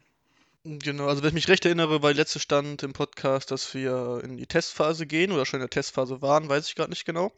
Genau, 0.64 1.08
also 1.08 1.22
wenn 1.22 1.30
ich 1.30 1.34
mich 1.34 1.50
recht 1.50 1.66
erinnere, 1.66 2.02
war 2.02 2.12
der 2.12 2.22
letzte 2.22 2.40
Stand 2.40 2.84
im 2.84 2.94
Podcast, 2.94 3.52
dass 3.52 3.74
wir 3.74 4.22
in 4.24 4.38
die 4.38 4.48
Testphase 4.48 5.06
gehen 5.06 5.32
oder 5.32 5.46
schon 5.46 5.60
in 5.60 5.64
der 5.64 5.70
Testphase 5.70 6.22
waren, 6.22 6.48
weiß 6.48 6.68
ich 6.70 6.76
gerade 6.76 6.90
nicht 6.90 7.06
genau. 7.06 7.34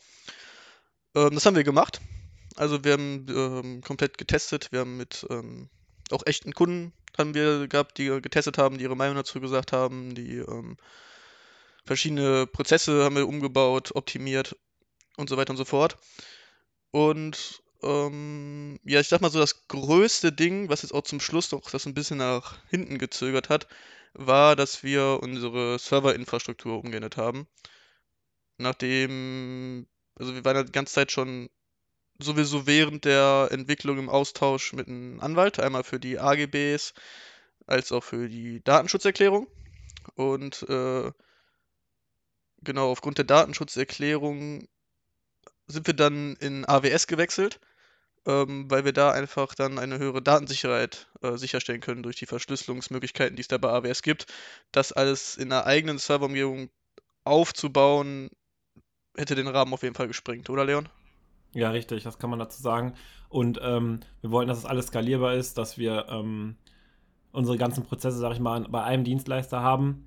Ähm, 1.15 1.31
das 1.33 1.45
haben 1.45 1.55
wir 1.55 1.63
gemacht. 1.63 2.01
Also 2.55 2.83
wir 2.83 2.93
haben 2.93 3.25
ähm, 3.29 3.81
komplett 3.81 4.17
getestet. 4.17 4.71
Wir 4.71 4.81
haben 4.81 4.97
mit 4.97 5.25
ähm, 5.29 5.69
auch 6.11 6.23
echten 6.25 6.53
Kunden 6.53 6.93
haben 7.17 7.33
wir 7.33 7.67
gehabt, 7.67 7.97
die 7.97 8.07
getestet 8.21 8.57
haben, 8.57 8.77
die 8.77 8.83
ihre 8.83 8.95
Meinung 8.95 9.15
dazu 9.15 9.39
gesagt 9.39 9.71
haben, 9.71 10.15
die 10.15 10.37
ähm, 10.37 10.77
verschiedene 11.85 12.45
Prozesse 12.45 13.03
haben 13.03 13.15
wir 13.15 13.27
umgebaut, 13.27 13.95
optimiert 13.95 14.55
und 15.17 15.29
so 15.29 15.37
weiter 15.37 15.51
und 15.51 15.57
so 15.57 15.65
fort. 15.65 15.97
Und 16.91 17.63
ähm, 17.83 18.79
ja, 18.83 18.99
ich 18.99 19.07
sag 19.07 19.21
mal 19.21 19.31
so, 19.31 19.39
das 19.39 19.67
größte 19.67 20.31
Ding, 20.31 20.69
was 20.69 20.81
jetzt 20.81 20.93
auch 20.93 21.03
zum 21.03 21.19
Schluss 21.19 21.51
noch 21.51 21.69
das 21.69 21.85
ein 21.85 21.93
bisschen 21.93 22.17
nach 22.17 22.57
hinten 22.69 22.97
gezögert 22.97 23.49
hat, 23.49 23.67
war, 24.13 24.55
dass 24.55 24.83
wir 24.83 25.19
unsere 25.21 25.79
Serverinfrastruktur 25.79 26.79
umgeändert 26.79 27.17
haben. 27.17 27.47
Nachdem, 28.57 29.87
also 30.15 30.33
wir 30.35 30.45
waren 30.45 30.55
ja 30.57 30.63
die 30.63 30.71
ganze 30.71 30.93
Zeit 30.93 31.11
schon 31.11 31.49
sowieso 32.19 32.67
während 32.67 33.05
der 33.05 33.49
Entwicklung 33.51 33.97
im 33.99 34.09
Austausch 34.09 34.73
mit 34.73 34.87
einem 34.87 35.19
Anwalt, 35.19 35.59
einmal 35.59 35.83
für 35.83 35.99
die 35.99 36.19
AGBs 36.19 36.93
als 37.67 37.91
auch 37.91 38.03
für 38.03 38.29
die 38.29 38.63
Datenschutzerklärung. 38.63 39.47
Und 40.15 40.63
äh, 40.69 41.11
genau, 42.63 42.91
aufgrund 42.91 43.17
der 43.17 43.25
Datenschutzerklärung 43.25 44.67
sind 45.67 45.87
wir 45.87 45.93
dann 45.93 46.35
in 46.35 46.67
AWS 46.67 47.07
gewechselt, 47.07 47.59
ähm, 48.25 48.69
weil 48.69 48.85
wir 48.85 48.93
da 48.93 49.11
einfach 49.11 49.55
dann 49.55 49.79
eine 49.79 49.99
höhere 49.99 50.21
Datensicherheit 50.21 51.07
äh, 51.21 51.37
sicherstellen 51.37 51.81
können 51.81 52.03
durch 52.03 52.17
die 52.17 52.25
Verschlüsselungsmöglichkeiten, 52.25 53.35
die 53.35 53.41
es 53.41 53.47
da 53.47 53.57
bei 53.57 53.69
AWS 53.69 54.01
gibt. 54.01 54.27
Das 54.71 54.91
alles 54.91 55.37
in 55.37 55.51
einer 55.51 55.65
eigenen 55.65 55.97
Serverumgebung 55.97 56.69
aufzubauen, 57.23 58.29
hätte 59.17 59.35
den 59.35 59.47
Rahmen 59.47 59.73
auf 59.73 59.83
jeden 59.83 59.95
Fall 59.95 60.07
gesprengt, 60.07 60.49
oder 60.49 60.65
Leon? 60.65 60.89
Ja, 61.53 61.69
richtig, 61.71 62.03
das 62.03 62.19
kann 62.19 62.29
man 62.29 62.39
dazu 62.39 62.61
sagen. 62.61 62.95
Und 63.29 63.59
ähm, 63.61 64.01
wir 64.21 64.31
wollten, 64.31 64.49
dass 64.49 64.57
es 64.57 64.63
das 64.63 64.71
alles 64.71 64.87
skalierbar 64.87 65.35
ist, 65.35 65.57
dass 65.57 65.77
wir 65.77 66.07
ähm, 66.09 66.57
unsere 67.31 67.57
ganzen 67.57 67.83
Prozesse, 67.83 68.17
sag 68.17 68.33
ich 68.33 68.39
mal, 68.39 68.61
bei 68.69 68.83
einem 68.83 69.03
Dienstleister 69.03 69.61
haben. 69.61 70.05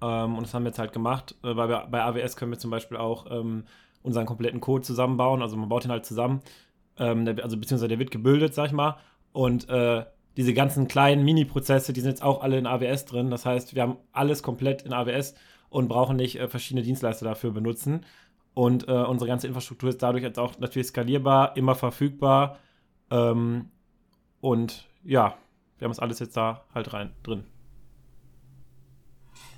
Ähm, 0.00 0.36
und 0.36 0.44
das 0.44 0.54
haben 0.54 0.64
wir 0.64 0.68
jetzt 0.68 0.78
halt 0.78 0.92
gemacht. 0.92 1.34
Äh, 1.42 1.56
weil 1.56 1.68
wir, 1.68 1.88
bei 1.90 2.02
AWS 2.02 2.36
können 2.36 2.52
wir 2.52 2.58
zum 2.58 2.70
Beispiel 2.70 2.96
auch 2.96 3.26
unseren 4.04 4.26
kompletten 4.26 4.60
Code 4.60 4.84
zusammenbauen. 4.84 5.42
Also 5.42 5.56
man 5.56 5.68
baut 5.68 5.84
ihn 5.84 5.90
halt 5.90 6.06
zusammen. 6.06 6.42
Ähm, 6.98 7.26
also 7.42 7.56
beziehungsweise 7.56 7.88
der 7.88 7.98
wird 7.98 8.12
gebildet, 8.12 8.54
sag 8.54 8.66
ich 8.66 8.72
mal. 8.72 8.98
Und 9.32 9.68
äh, 9.68 10.04
diese 10.36 10.54
ganzen 10.54 10.86
kleinen 10.86 11.24
Mini-Prozesse, 11.24 11.92
die 11.92 12.00
sind 12.00 12.10
jetzt 12.10 12.22
auch 12.22 12.42
alle 12.42 12.58
in 12.58 12.66
AWS 12.66 13.06
drin. 13.06 13.30
Das 13.30 13.46
heißt, 13.46 13.74
wir 13.74 13.82
haben 13.82 13.96
alles 14.12 14.42
komplett 14.42 14.82
in 14.82 14.92
AWS 14.92 15.34
und 15.70 15.88
brauchen 15.88 16.16
nicht 16.16 16.38
äh, 16.38 16.48
verschiedene 16.48 16.84
Dienstleister 16.84 17.24
dafür 17.24 17.50
benutzen. 17.50 18.04
Und 18.52 18.86
äh, 18.86 18.92
unsere 18.92 19.28
ganze 19.28 19.48
Infrastruktur 19.48 19.88
ist 19.88 20.02
dadurch 20.02 20.22
jetzt 20.22 20.38
auch 20.38 20.58
natürlich 20.58 20.88
skalierbar, 20.88 21.56
immer 21.56 21.74
verfügbar. 21.74 22.58
Ähm, 23.10 23.70
und 24.40 24.86
ja, 25.02 25.34
wir 25.78 25.86
haben 25.86 25.92
es 25.92 25.98
alles 25.98 26.18
jetzt 26.20 26.36
da 26.36 26.64
halt 26.74 26.92
rein 26.92 27.10
drin. 27.22 27.44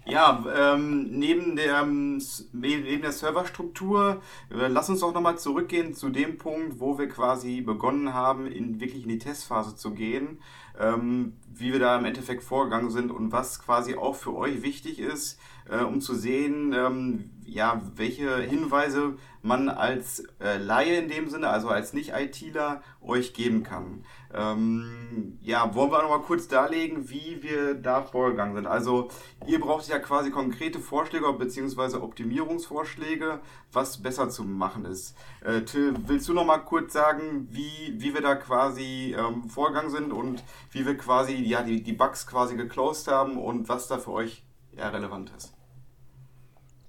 Ja, 0.09 0.45
ähm, 0.57 1.19
neben, 1.19 1.57
der, 1.57 1.85
neben 1.85 3.03
der 3.03 3.11
Serverstruktur, 3.11 4.23
äh, 4.51 4.69
lass 4.69 4.89
uns 4.89 5.01
doch 5.01 5.13
nochmal 5.13 5.37
zurückgehen 5.37 5.95
zu 5.95 6.11
dem 6.11 6.39
Punkt, 6.39 6.79
wo 6.79 6.97
wir 6.97 7.09
quasi 7.09 7.61
begonnen 7.61 8.15
haben, 8.15 8.47
in, 8.47 8.81
wirklich 8.81 9.03
in 9.03 9.09
die 9.09 9.19
Testphase 9.19 9.75
zu 9.75 9.95
gehen, 9.95 10.39
ähm, 10.79 11.33
wie 11.53 11.73
wir 11.73 11.81
da 11.81 11.99
im 11.99 12.05
Endeffekt 12.05 12.45
vorgegangen 12.45 12.91
sind 12.91 13.11
und 13.11 13.33
was 13.33 13.61
quasi 13.61 13.97
auch 13.97 14.15
für 14.15 14.37
euch 14.37 14.63
wichtig 14.63 15.01
ist, 15.01 15.41
äh, 15.69 15.83
um 15.83 16.01
zu 16.01 16.15
sehen, 16.15 16.73
ähm, 16.73 17.31
ja, 17.47 17.81
welche 17.95 18.39
Hinweise 18.39 19.17
man 19.43 19.69
als 19.69 20.25
äh, 20.41 20.59
Laie 20.59 20.99
in 20.99 21.09
dem 21.09 21.29
Sinne, 21.29 21.49
also 21.49 21.69
als 21.69 21.93
Nicht-ITler, 21.93 22.83
euch 23.01 23.33
geben 23.33 23.63
kann. 23.63 24.05
Ähm, 24.35 25.39
ja, 25.41 25.75
wollen 25.75 25.93
wir 25.93 26.03
noch 26.03 26.11
mal 26.11 26.21
kurz 26.21 26.49
darlegen, 26.49 27.09
wie 27.09 27.43
wir 27.43 27.75
da 27.75 28.03
vorgegangen 28.03 28.57
sind. 28.57 28.67
Also 28.67 29.09
ihr 29.47 29.61
braucht 29.61 29.89
ja 29.89 29.99
quasi 29.99 30.31
konkrete 30.31 30.81
Vorschläge 30.81 31.33
bzw. 31.33 31.99
Optimierungsvorschläge, 31.99 33.41
was 33.73 34.03
besser 34.03 34.29
zu 34.29 34.43
machen 34.45 34.85
ist. 34.85 35.17
Äh, 35.45 35.63
Till, 35.63 35.95
willst 36.07 36.29
du 36.29 36.35
noch 36.35 36.45
mal 36.45 36.59
kurz 36.59 36.93
sagen, 36.93 37.49
wie, 37.51 37.95
wie 37.99 38.13
wir 38.13 38.23
da 38.23 38.35
quasi 38.35 39.15
ähm, 39.17 39.49
vorgegangen 39.49 39.91
sind 39.91 40.13
und 40.13 40.43
wie 40.73 40.85
wir 40.85 40.99
quasi 40.99 41.35
ja, 41.35 41.63
die, 41.63 41.83
die 41.83 41.93
Bugs 41.93 42.27
quasi 42.27 42.57
geclosed 42.57 43.09
haben 43.09 43.39
und 43.39 43.69
was 43.69 43.87
da 43.87 43.99
für 43.99 44.11
euch 44.11 44.45
ja, 44.77 44.89
relevant 44.89 45.33
ist? 45.37 45.56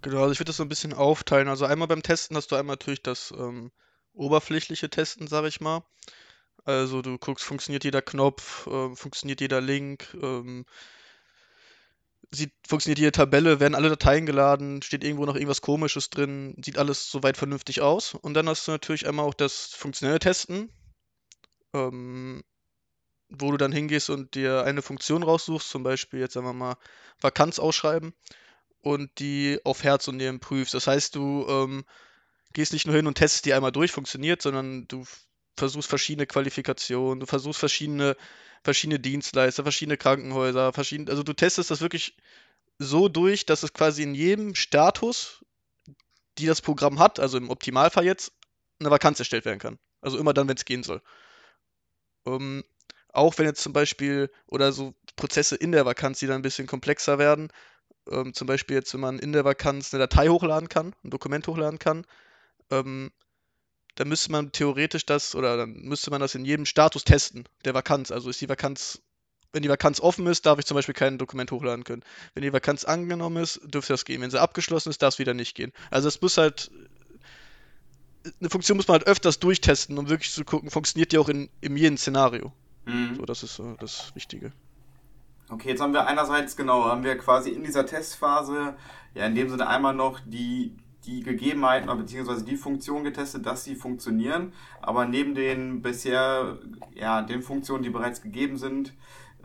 Genau, 0.08 0.22
also 0.22 0.32
ich 0.32 0.40
würde 0.40 0.50
das 0.52 0.56
so 0.58 0.64
ein 0.64 0.70
bisschen 0.70 0.94
aufteilen. 0.94 1.50
Also 1.50 1.66
einmal 1.66 1.90
beim 1.90 2.02
Testen 2.02 2.38
hast 2.38 2.50
du 2.50 2.56
einmal 2.56 2.76
natürlich 2.76 3.04
das 3.04 3.34
ähm, 3.38 3.72
oberflächliche 4.14 4.90
Testen, 4.90 5.28
sage 5.28 5.50
ich 5.50 5.60
mal. 5.60 5.84
Also 6.64 7.02
du 7.02 7.18
guckst, 7.18 7.44
funktioniert 7.44 7.84
jeder 7.84 8.02
Knopf, 8.02 8.68
äh, 8.68 8.96
funktioniert 8.96 9.42
jeder 9.42 9.60
Link, 9.60 10.16
ähm, 10.22 10.66
sieht, 12.32 12.54
funktioniert 12.66 13.00
jede 13.00 13.12
Tabelle, 13.12 13.60
werden 13.60 13.76
alle 13.76 13.90
Dateien 13.90 14.26
geladen, 14.26 14.82
steht 14.82 15.04
irgendwo 15.04 15.26
noch 15.26 15.36
irgendwas 15.36 15.62
komisches 15.62 16.10
drin, 16.10 16.56
sieht 16.64 16.78
alles 16.78 17.12
soweit 17.12 17.36
vernünftig 17.36 17.82
aus. 17.82 18.14
Und 18.14 18.34
dann 18.34 18.48
hast 18.48 18.66
du 18.66 18.72
natürlich 18.72 19.08
einmal 19.08 19.26
auch 19.26 19.34
das 19.34 19.74
funktionelle 19.74 20.20
Testen, 20.20 20.70
ähm, 21.74 22.44
wo 23.30 23.52
du 23.52 23.58
dann 23.58 23.74
hingehst 23.74 24.10
und 24.10 24.36
dir 24.36 24.64
eine 24.64 24.82
Funktion 24.82 25.24
raussuchst, 25.24 25.70
zum 25.70 25.84
Beispiel 25.84 26.22
jetzt 26.22 26.34
sagen 26.34 26.48
wir 26.48 26.54
mal 26.54 26.78
Vakanz 27.20 27.60
ausschreiben 27.60 28.14
und 28.88 29.20
die 29.20 29.60
auf 29.66 29.84
Herz 29.84 30.08
und 30.08 30.16
Nieren 30.16 30.40
prüfst. 30.40 30.74
Das 30.74 30.88
heißt, 30.88 31.14
du 31.14 31.46
ähm, 31.50 31.84
gehst 32.54 32.72
nicht 32.72 32.88
nur 32.88 32.96
hin 32.96 33.06
und 33.06 33.16
testest 33.16 33.44
die 33.44 33.54
einmal 33.54 33.74
durch, 33.74 33.92
funktioniert, 33.92 34.42
sondern 34.42 34.88
du 34.88 35.04
versuchst 35.58 35.90
verschiedene 35.90 36.26
Qualifikationen, 36.26 37.20
du 37.20 37.26
versuchst 37.26 37.60
verschiedene, 37.60 38.16
verschiedene 38.64 38.98
Dienstleister, 38.98 39.64
verschiedene 39.64 39.98
Krankenhäuser, 39.98 40.72
verschiedene, 40.72 41.12
also 41.12 41.22
du 41.22 41.34
testest 41.34 41.70
das 41.70 41.82
wirklich 41.82 42.16
so 42.80 43.10
durch, 43.10 43.46
dass 43.46 43.64
es 43.64 43.74
quasi 43.74 44.04
in 44.04 44.16
jedem 44.16 44.56
Status, 44.56 45.44
die 46.38 46.46
das 46.46 46.62
Programm 46.62 46.98
hat, 46.98 47.20
also 47.20 47.38
im 47.38 47.50
Optimalfall 47.50 48.06
jetzt, 48.06 48.32
eine 48.80 48.90
Vakanz 48.90 49.20
erstellt 49.20 49.44
werden 49.44 49.60
kann. 49.60 49.80
Also 50.00 50.18
immer 50.18 50.34
dann, 50.34 50.48
wenn 50.48 50.56
es 50.56 50.64
gehen 50.64 50.84
soll. 50.84 51.02
Ähm, 52.26 52.64
auch 53.12 53.38
wenn 53.38 53.48
jetzt 53.48 53.64
zum 53.64 53.74
Beispiel, 53.74 54.32
oder 54.46 54.72
so 54.72 54.94
Prozesse 55.18 55.58
in 55.58 55.74
der 55.74 55.86
Vakanz, 55.86 56.20
die 56.20 56.28
dann 56.28 56.38
ein 56.38 56.44
bisschen 56.44 56.68
komplexer 56.68 57.20
werden, 57.20 57.52
ähm, 58.12 58.34
zum 58.34 58.48
Beispiel 58.48 58.76
jetzt, 58.76 58.94
wenn 58.94 59.02
man 59.02 59.20
in 59.20 59.34
der 59.34 59.46
Vakanz 59.46 59.94
eine 59.94 60.02
Datei 60.08 60.28
hochladen 60.30 60.70
kann, 60.70 60.94
ein 61.04 61.10
Dokument 61.10 61.48
hochladen 61.48 61.80
kann, 61.80 62.06
ähm, 62.72 63.12
dann 63.96 64.08
müsste 64.08 64.32
man 64.32 64.52
theoretisch 64.52 65.06
das, 65.06 65.36
oder 65.36 65.58
dann 65.58 65.74
müsste 65.74 66.12
man 66.12 66.22
das 66.22 66.36
in 66.36 66.46
jedem 66.46 66.66
Status 66.66 67.04
testen, 67.04 67.46
der 67.66 67.74
Vakanz. 67.74 68.12
Also 68.12 68.30
ist 68.30 68.40
die 68.40 68.50
Vakanz, 68.50 69.02
wenn 69.54 69.64
die 69.64 69.70
Vakanz 69.70 70.00
offen 70.00 70.28
ist, 70.28 70.46
darf 70.46 70.60
ich 70.60 70.66
zum 70.66 70.76
Beispiel 70.76 70.94
kein 70.94 71.18
Dokument 71.18 71.52
hochladen 71.52 71.84
können. 71.84 72.04
Wenn 72.34 72.44
die 72.44 72.54
Vakanz 72.54 72.84
angenommen 72.84 73.42
ist, 73.42 73.60
dürfte 73.64 73.94
das 73.94 74.06
gehen. 74.06 74.22
Wenn 74.22 74.30
sie 74.30 74.40
abgeschlossen 74.40 74.90
ist, 74.90 75.02
darf 75.02 75.16
es 75.16 75.20
wieder 75.20 75.34
nicht 75.34 75.56
gehen. 75.56 75.74
Also 75.90 76.08
es 76.08 76.22
muss 76.22 76.38
halt, 76.38 76.70
eine 78.40 78.50
Funktion 78.50 78.78
muss 78.78 78.88
man 78.88 79.00
halt 79.00 79.08
öfters 79.08 79.40
durchtesten, 79.40 79.98
um 79.98 80.10
wirklich 80.10 80.32
zu 80.32 80.46
gucken, 80.46 80.70
funktioniert 80.70 81.12
die 81.12 81.18
auch 81.18 81.30
in, 81.30 81.50
in 81.62 81.76
jedem 81.76 81.98
Szenario. 81.98 82.54
Mhm. 82.86 83.16
So, 83.18 83.26
das 83.26 83.42
ist 83.42 83.60
uh, 83.60 83.76
das 83.80 84.14
Wichtige. 84.16 84.52
Okay, 85.50 85.70
jetzt 85.70 85.82
haben 85.82 85.94
wir 85.94 86.06
einerseits, 86.08 86.58
genau, 86.58 86.86
haben 86.86 87.04
wir 87.04 87.18
quasi 87.18 87.52
in 87.52 87.64
dieser 87.64 87.86
Testphase, 87.86 88.76
ja, 89.14 89.26
in 89.26 89.36
dem 89.36 89.50
Sinne 89.50 89.68
einmal 89.68 89.94
noch 89.94 90.20
die, 90.26 90.76
die 91.06 91.24
Gegebenheiten 91.24 91.88
bzw. 91.98 92.44
die 92.44 92.58
Funktionen 92.58 93.06
getestet, 93.06 93.46
dass 93.46 93.64
sie 93.64 93.76
funktionieren. 93.76 94.52
Aber 94.82 95.06
neben 95.06 95.36
den 95.36 95.82
bisher, 95.82 96.58
ja, 96.94 97.22
den 97.22 97.42
Funktionen, 97.42 97.84
die 97.84 97.90
bereits 97.90 98.22
gegeben 98.22 98.58
sind, 98.58 98.94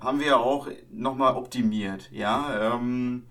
haben 0.01 0.19
wir 0.19 0.41
auch 0.41 0.69
nochmal 0.91 1.37
optimiert. 1.37 2.11
Ja, 2.11 2.75
ähm, 2.75 3.27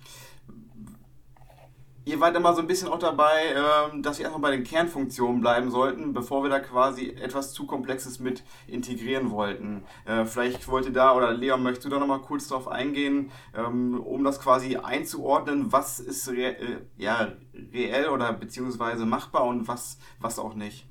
ihr 2.11 2.19
wart 2.19 2.35
immer 2.35 2.53
so 2.53 2.61
ein 2.61 2.67
bisschen 2.67 2.89
auch 2.89 2.99
dabei, 2.99 3.55
ähm, 3.55 4.03
dass 4.03 4.19
wir 4.19 4.25
erstmal 4.25 4.51
bei 4.51 4.55
den 4.55 4.65
Kernfunktionen 4.65 5.41
bleiben 5.41 5.71
sollten, 5.71 6.13
bevor 6.13 6.43
wir 6.43 6.49
da 6.49 6.59
quasi 6.59 7.09
etwas 7.09 7.53
zu 7.53 7.65
Komplexes 7.65 8.19
mit 8.19 8.43
integrieren 8.67 9.31
wollten. 9.31 9.83
Äh, 10.05 10.25
vielleicht 10.25 10.67
wollte 10.67 10.91
da, 10.91 11.15
oder 11.15 11.33
Leon, 11.33 11.63
möchtest 11.63 11.85
du 11.85 11.89
da 11.89 11.99
nochmal 11.99 12.21
kurz 12.21 12.49
drauf 12.49 12.67
eingehen, 12.67 13.31
ähm, 13.55 13.99
um 13.99 14.23
das 14.23 14.39
quasi 14.39 14.77
einzuordnen, 14.77 15.71
was 15.71 15.99
ist 15.99 16.29
re 16.29 16.57
äh, 16.57 16.77
ja, 16.97 17.31
reell 17.73 18.09
oder 18.09 18.33
beziehungsweise 18.33 19.05
machbar 19.05 19.45
und 19.45 19.67
was, 19.67 19.97
was 20.19 20.37
auch 20.37 20.53
nicht? 20.53 20.85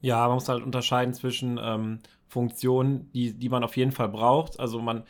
Ja, 0.00 0.26
man 0.26 0.34
muss 0.34 0.48
halt 0.48 0.62
unterscheiden 0.62 1.14
zwischen 1.14 1.58
ähm, 1.60 1.98
Funktionen, 2.28 3.10
die, 3.12 3.32
die 3.32 3.48
man 3.48 3.64
auf 3.64 3.76
jeden 3.76 3.92
Fall 3.92 4.08
braucht. 4.08 4.60
Also 4.60 4.80
man 4.80 5.04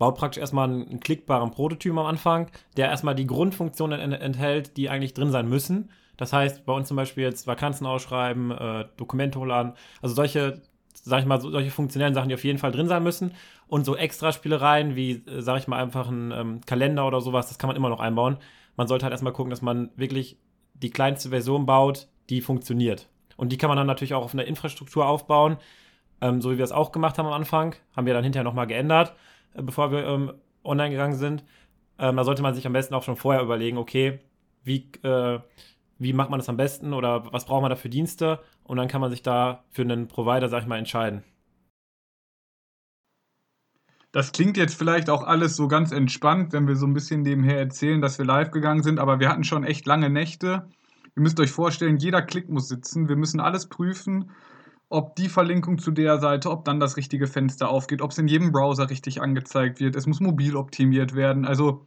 baut 0.00 0.16
praktisch 0.16 0.40
erstmal 0.40 0.66
einen, 0.66 0.98
klickbaren 0.98 1.50
Prototyp 1.50 1.92
am 1.92 2.06
Anfang, 2.06 2.50
der 2.78 2.88
erstmal 2.88 3.14
die 3.14 3.26
Grundfunktionen 3.26 4.00
ent 4.00 4.14
enthält, 4.14 4.78
die 4.78 4.88
eigentlich 4.88 5.12
drin 5.12 5.30
sein 5.30 5.46
müssen. 5.46 5.90
Das 6.16 6.32
heißt, 6.32 6.64
bei 6.64 6.72
uns 6.72 6.88
zum 6.88 6.96
Beispiel 6.96 7.22
jetzt 7.22 7.46
Vakanzen 7.46 7.86
ausschreiben, 7.86 8.50
äh, 8.50 8.86
Dokumente 8.96 9.38
hochladen, 9.38 9.74
also 10.00 10.14
solche, 10.14 10.62
sag 10.94 11.20
ich 11.20 11.26
mal, 11.26 11.38
solche 11.38 11.70
funktionellen 11.70 12.14
Sachen, 12.14 12.30
die 12.30 12.34
auf 12.34 12.44
jeden 12.44 12.58
Fall 12.58 12.72
drin 12.72 12.88
sein 12.88 13.02
müssen. 13.02 13.34
Und 13.68 13.84
so 13.84 13.94
extra 13.94 14.32
Spielereien 14.32 14.96
wie, 14.96 15.22
äh, 15.26 15.42
sag 15.42 15.58
ich 15.58 15.68
mal, 15.68 15.82
einfach 15.82 16.08
ein 16.08 16.32
ähm, 16.32 16.60
Kalender 16.64 17.06
oder 17.06 17.20
sowas, 17.20 17.48
das 17.48 17.58
kann 17.58 17.68
man 17.68 17.76
immer 17.76 17.90
noch 17.90 18.00
einbauen. 18.00 18.38
Man 18.76 18.88
sollte 18.88 19.04
halt 19.04 19.12
erstmal 19.12 19.34
gucken, 19.34 19.50
dass 19.50 19.60
man 19.60 19.90
wirklich 19.96 20.38
die 20.72 20.90
kleinste 20.90 21.28
Version 21.28 21.66
baut, 21.66 22.08
die 22.30 22.40
funktioniert. 22.40 23.10
Und 23.36 23.52
die 23.52 23.58
kann 23.58 23.68
man 23.68 23.76
dann 23.76 23.86
natürlich 23.86 24.14
auch 24.14 24.24
auf 24.24 24.32
einer 24.32 24.46
Infrastruktur 24.46 25.06
aufbauen, 25.06 25.58
ähm, 26.22 26.40
so 26.40 26.50
wie 26.52 26.56
wir 26.56 26.64
es 26.64 26.72
auch 26.72 26.90
gemacht 26.90 27.18
haben 27.18 27.26
am 27.26 27.34
Anfang. 27.34 27.74
Haben 27.94 28.06
wir 28.06 28.14
dann 28.14 28.24
hinterher 28.24 28.44
nochmal 28.44 28.66
geändert. 28.66 29.14
Äh, 29.54 29.62
bevor 29.62 29.90
wir 29.92 30.06
ähm, 30.06 30.32
online 30.64 30.90
gegangen 30.90 31.16
sind. 31.16 31.44
Ähm, 31.98 32.16
da 32.16 32.24
sollte 32.24 32.42
man 32.42 32.54
sich 32.54 32.66
am 32.66 32.72
besten 32.72 32.94
auch 32.94 33.02
schon 33.02 33.16
vorher 33.16 33.42
überlegen, 33.42 33.78
okay, 33.78 34.20
wie, 34.62 34.90
äh, 35.02 35.40
wie 35.98 36.12
macht 36.12 36.30
man 36.30 36.38
das 36.38 36.48
am 36.48 36.56
besten 36.56 36.92
oder 36.92 37.32
was 37.32 37.44
braucht 37.44 37.62
man 37.62 37.70
da 37.70 37.76
für 37.76 37.88
Dienste? 37.88 38.40
Und 38.64 38.76
dann 38.76 38.88
kann 38.88 39.00
man 39.00 39.10
sich 39.10 39.22
da 39.22 39.64
für 39.70 39.82
einen 39.82 40.08
Provider, 40.08 40.48
sag 40.48 40.62
ich 40.62 40.68
mal, 40.68 40.78
entscheiden. 40.78 41.24
Das 44.12 44.32
klingt 44.32 44.56
jetzt 44.56 44.74
vielleicht 44.74 45.08
auch 45.08 45.22
alles 45.22 45.54
so 45.54 45.68
ganz 45.68 45.92
entspannt, 45.92 46.52
wenn 46.52 46.66
wir 46.66 46.74
so 46.74 46.86
ein 46.86 46.94
bisschen 46.94 47.22
nebenher 47.22 47.58
erzählen, 47.58 48.00
dass 48.00 48.18
wir 48.18 48.24
live 48.24 48.50
gegangen 48.50 48.82
sind, 48.82 48.98
aber 48.98 49.20
wir 49.20 49.28
hatten 49.28 49.44
schon 49.44 49.62
echt 49.62 49.86
lange 49.86 50.10
Nächte. 50.10 50.68
Ihr 51.16 51.22
müsst 51.22 51.38
euch 51.38 51.52
vorstellen, 51.52 51.98
jeder 51.98 52.22
Klick 52.22 52.48
muss 52.48 52.68
sitzen. 52.68 53.08
Wir 53.08 53.16
müssen 53.16 53.38
alles 53.38 53.68
prüfen 53.68 54.30
ob 54.90 55.14
die 55.14 55.28
Verlinkung 55.28 55.78
zu 55.78 55.92
der 55.92 56.18
Seite, 56.18 56.50
ob 56.50 56.64
dann 56.64 56.80
das 56.80 56.96
richtige 56.96 57.28
Fenster 57.28 57.70
aufgeht, 57.70 58.02
ob 58.02 58.10
es 58.10 58.18
in 58.18 58.28
jedem 58.28 58.52
Browser 58.52 58.90
richtig 58.90 59.22
angezeigt 59.22 59.80
wird. 59.80 59.94
Es 59.94 60.06
muss 60.06 60.20
mobil 60.20 60.56
optimiert 60.56 61.14
werden. 61.14 61.46
Also 61.46 61.86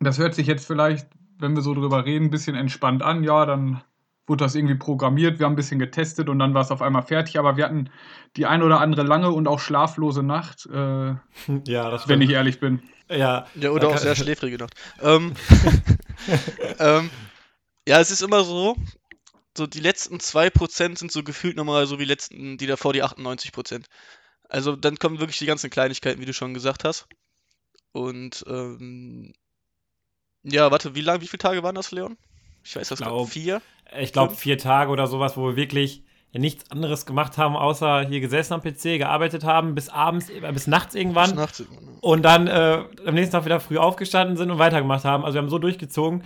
das 0.00 0.18
hört 0.18 0.34
sich 0.34 0.46
jetzt 0.46 0.66
vielleicht, 0.66 1.08
wenn 1.38 1.54
wir 1.54 1.62
so 1.62 1.74
drüber 1.74 2.04
reden, 2.04 2.26
ein 2.26 2.30
bisschen 2.30 2.56
entspannt 2.56 3.02
an. 3.02 3.24
Ja, 3.24 3.46
dann 3.46 3.82
wurde 4.26 4.44
das 4.44 4.54
irgendwie 4.54 4.74
programmiert, 4.74 5.38
wir 5.38 5.46
haben 5.46 5.54
ein 5.54 5.56
bisschen 5.56 5.78
getestet 5.78 6.28
und 6.28 6.38
dann 6.38 6.52
war 6.52 6.60
es 6.60 6.70
auf 6.70 6.82
einmal 6.82 7.02
fertig. 7.02 7.38
Aber 7.38 7.56
wir 7.56 7.64
hatten 7.64 7.88
die 8.36 8.44
ein 8.44 8.62
oder 8.62 8.80
andere 8.80 9.02
lange 9.02 9.30
und 9.30 9.48
auch 9.48 9.58
schlaflose 9.58 10.22
Nacht, 10.22 10.66
äh, 10.66 11.14
ja, 11.66 11.90
das 11.90 12.06
wenn 12.06 12.20
ich 12.20 12.30
ehrlich 12.30 12.60
bin. 12.60 12.82
Ja, 13.08 13.46
ja 13.54 13.70
oder 13.70 13.88
auch 13.88 13.96
sehr 13.96 14.14
schläfrige 14.14 14.58
Nacht. 14.58 14.74
Ähm, 15.02 15.32
ähm, 16.78 17.08
ja, 17.88 17.98
es 17.98 18.10
ist 18.10 18.22
immer 18.22 18.44
so, 18.44 18.76
so 19.56 19.66
die 19.66 19.80
letzten 19.80 20.16
2% 20.16 20.98
sind 20.98 21.10
so 21.10 21.22
gefühlt 21.22 21.56
nochmal 21.56 21.86
so 21.86 21.98
wie 21.98 22.04
letzten, 22.04 22.56
die 22.56 22.66
davor 22.66 22.92
die 22.92 23.02
98%. 23.02 23.84
Also 24.48 24.76
dann 24.76 24.98
kommen 24.98 25.20
wirklich 25.20 25.38
die 25.38 25.46
ganzen 25.46 25.70
Kleinigkeiten, 25.70 26.20
wie 26.20 26.26
du 26.26 26.32
schon 26.32 26.54
gesagt 26.54 26.84
hast. 26.84 27.06
Und 27.92 28.44
ähm, 28.48 29.32
ja, 30.42 30.70
warte, 30.70 30.94
wie 30.94 31.00
lange, 31.00 31.20
wie 31.20 31.26
viele 31.26 31.38
Tage 31.38 31.62
waren 31.62 31.74
das, 31.74 31.90
Leon? 31.90 32.16
Ich 32.64 32.76
weiß 32.76 32.88
das 32.88 33.00
glaub, 33.00 33.28
vier. 33.28 33.62
Ich 33.98 34.12
glaube 34.12 34.34
vier 34.34 34.58
Tage 34.58 34.90
oder 34.90 35.06
sowas, 35.06 35.36
wo 35.36 35.48
wir 35.48 35.56
wirklich 35.56 36.04
nichts 36.32 36.70
anderes 36.70 37.06
gemacht 37.06 37.38
haben, 37.38 37.56
außer 37.56 38.06
hier 38.06 38.20
gesessen 38.20 38.54
am 38.54 38.62
PC, 38.62 38.98
gearbeitet 38.98 39.42
haben, 39.42 39.74
bis 39.74 39.88
abends, 39.88 40.30
äh, 40.30 40.52
bis 40.52 40.68
nachts 40.68 40.94
irgendwann. 40.94 41.30
Bis 41.30 41.38
nachts 41.38 41.60
irgendwann 41.60 41.98
Und 42.00 42.22
dann 42.22 42.46
äh, 42.46 42.84
am 43.04 43.14
nächsten 43.14 43.32
Tag 43.32 43.44
wieder 43.44 43.58
früh 43.58 43.78
aufgestanden 43.78 44.36
sind 44.36 44.50
und 44.50 44.58
weitergemacht 44.58 45.04
haben. 45.04 45.24
Also 45.24 45.34
wir 45.34 45.42
haben 45.42 45.50
so 45.50 45.58
durchgezogen. 45.58 46.24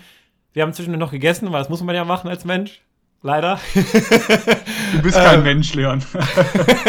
Wir 0.53 0.63
haben 0.63 0.75
zwischendurch 0.75 1.01
noch 1.01 1.11
gegessen, 1.11 1.51
weil 1.53 1.61
das 1.61 1.71
muss 1.71 1.83
man 1.83 1.95
ja 1.95 2.05
machen 2.05 2.29
als 2.29 2.45
Mensch 2.45 2.83
leider. 3.25 3.59
Du 3.75 5.03
bist 5.03 5.17
kein 5.17 5.39
ähm, 5.39 5.43
Mensch, 5.43 5.75
Leon. 5.75 6.05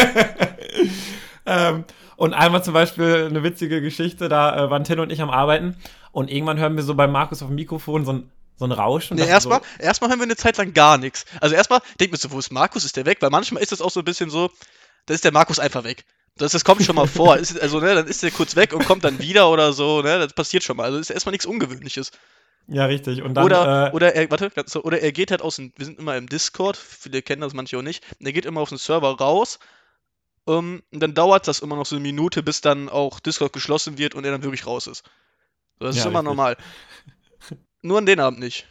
ähm, 1.47 1.85
und 2.17 2.33
einmal 2.33 2.63
zum 2.63 2.73
Beispiel 2.73 3.27
eine 3.29 3.41
witzige 3.41 3.81
Geschichte, 3.81 4.29
da 4.29 4.65
äh, 4.65 4.69
waren 4.69 4.83
Tin 4.83 4.99
und 4.99 5.11
ich 5.11 5.21
am 5.21 5.31
Arbeiten 5.31 5.75
und 6.11 6.29
irgendwann 6.29 6.59
hören 6.59 6.75
wir 6.75 6.83
so 6.83 6.93
bei 6.93 7.07
Markus 7.07 7.41
auf 7.41 7.47
dem 7.47 7.55
Mikrofon 7.55 8.05
so 8.05 8.13
ein, 8.13 8.29
so 8.57 8.65
ein 8.65 8.71
Rauschen. 8.71 9.17
Nee, 9.17 9.25
erstmal, 9.25 9.59
so, 9.59 9.83
erstmal 9.83 10.11
hören 10.11 10.19
wir 10.19 10.25
eine 10.25 10.35
Zeit 10.35 10.57
lang 10.57 10.73
gar 10.73 10.97
nichts. 10.97 11.25
Also 11.41 11.55
erstmal 11.55 11.79
denkt 11.99 12.11
man 12.11 12.19
so, 12.19 12.31
wo 12.31 12.39
ist 12.39 12.51
Markus? 12.51 12.85
Ist 12.85 12.95
der 12.95 13.05
weg? 13.05 13.17
Weil 13.21 13.31
manchmal 13.31 13.63
ist 13.63 13.71
es 13.71 13.81
auch 13.81 13.91
so 13.91 14.01
ein 14.01 14.05
bisschen 14.05 14.29
so, 14.29 14.51
da 15.07 15.13
ist 15.13 15.23
der 15.23 15.33
Markus 15.33 15.57
einfach 15.57 15.83
weg. 15.83 16.05
Das, 16.37 16.51
das 16.51 16.65
kommt 16.65 16.83
schon 16.83 16.95
mal 16.95 17.07
vor. 17.07 17.37
Ist, 17.39 17.59
also, 17.61 17.79
ne, 17.79 17.95
dann 17.95 18.07
ist 18.07 18.21
der 18.21 18.31
kurz 18.31 18.57
weg 18.57 18.73
und 18.73 18.85
kommt 18.85 19.05
dann 19.05 19.19
wieder 19.19 19.49
oder 19.49 19.71
so, 19.71 20.01
ne? 20.01 20.19
Das 20.19 20.33
passiert 20.33 20.63
schon 20.63 20.75
mal. 20.75 20.83
Also 20.83 20.99
ist 20.99 21.09
erstmal 21.09 21.31
nichts 21.31 21.45
Ungewöhnliches. 21.45 22.11
Ja, 22.67 22.85
richtig. 22.85 23.21
Und 23.21 23.35
dann, 23.35 23.45
oder, 23.45 23.89
äh, 23.89 23.95
oder 23.95 24.15
er, 24.15 24.29
warte, 24.31 24.51
so, 24.65 24.83
oder 24.83 24.99
er 25.01 25.11
geht 25.11 25.31
halt 25.31 25.41
aus 25.41 25.57
dem, 25.57 25.71
wir 25.75 25.85
sind 25.85 25.99
immer 25.99 26.17
im 26.17 26.27
Discord, 26.27 26.77
viele 26.77 27.21
kennen 27.21 27.41
das, 27.41 27.53
manche 27.53 27.77
auch 27.77 27.83
nicht. 27.83 28.03
Er 28.19 28.33
geht 28.33 28.45
immer 28.45 28.61
auf 28.61 28.69
den 28.69 28.77
Server 28.77 29.11
raus. 29.17 29.59
Um, 30.47 30.57
ähm, 30.57 30.83
und 30.93 30.99
dann 30.99 31.13
dauert 31.15 31.47
das 31.47 31.59
immer 31.59 31.75
noch 31.75 31.87
so 31.87 31.95
eine 31.95 32.03
Minute, 32.03 32.43
bis 32.43 32.61
dann 32.61 32.87
auch 32.87 33.19
Discord 33.19 33.51
geschlossen 33.51 33.97
wird 33.97 34.13
und 34.13 34.25
er 34.25 34.31
dann 34.31 34.43
wirklich 34.43 34.67
raus 34.67 34.85
ist. 34.85 35.03
Das 35.79 35.95
ja, 35.95 36.01
ist 36.01 36.05
immer 36.05 36.19
richtig. 36.19 36.25
normal. 36.25 36.57
Nur 37.81 37.97
an 37.97 38.05
den 38.05 38.19
Abend 38.19 38.39
nicht. 38.39 38.67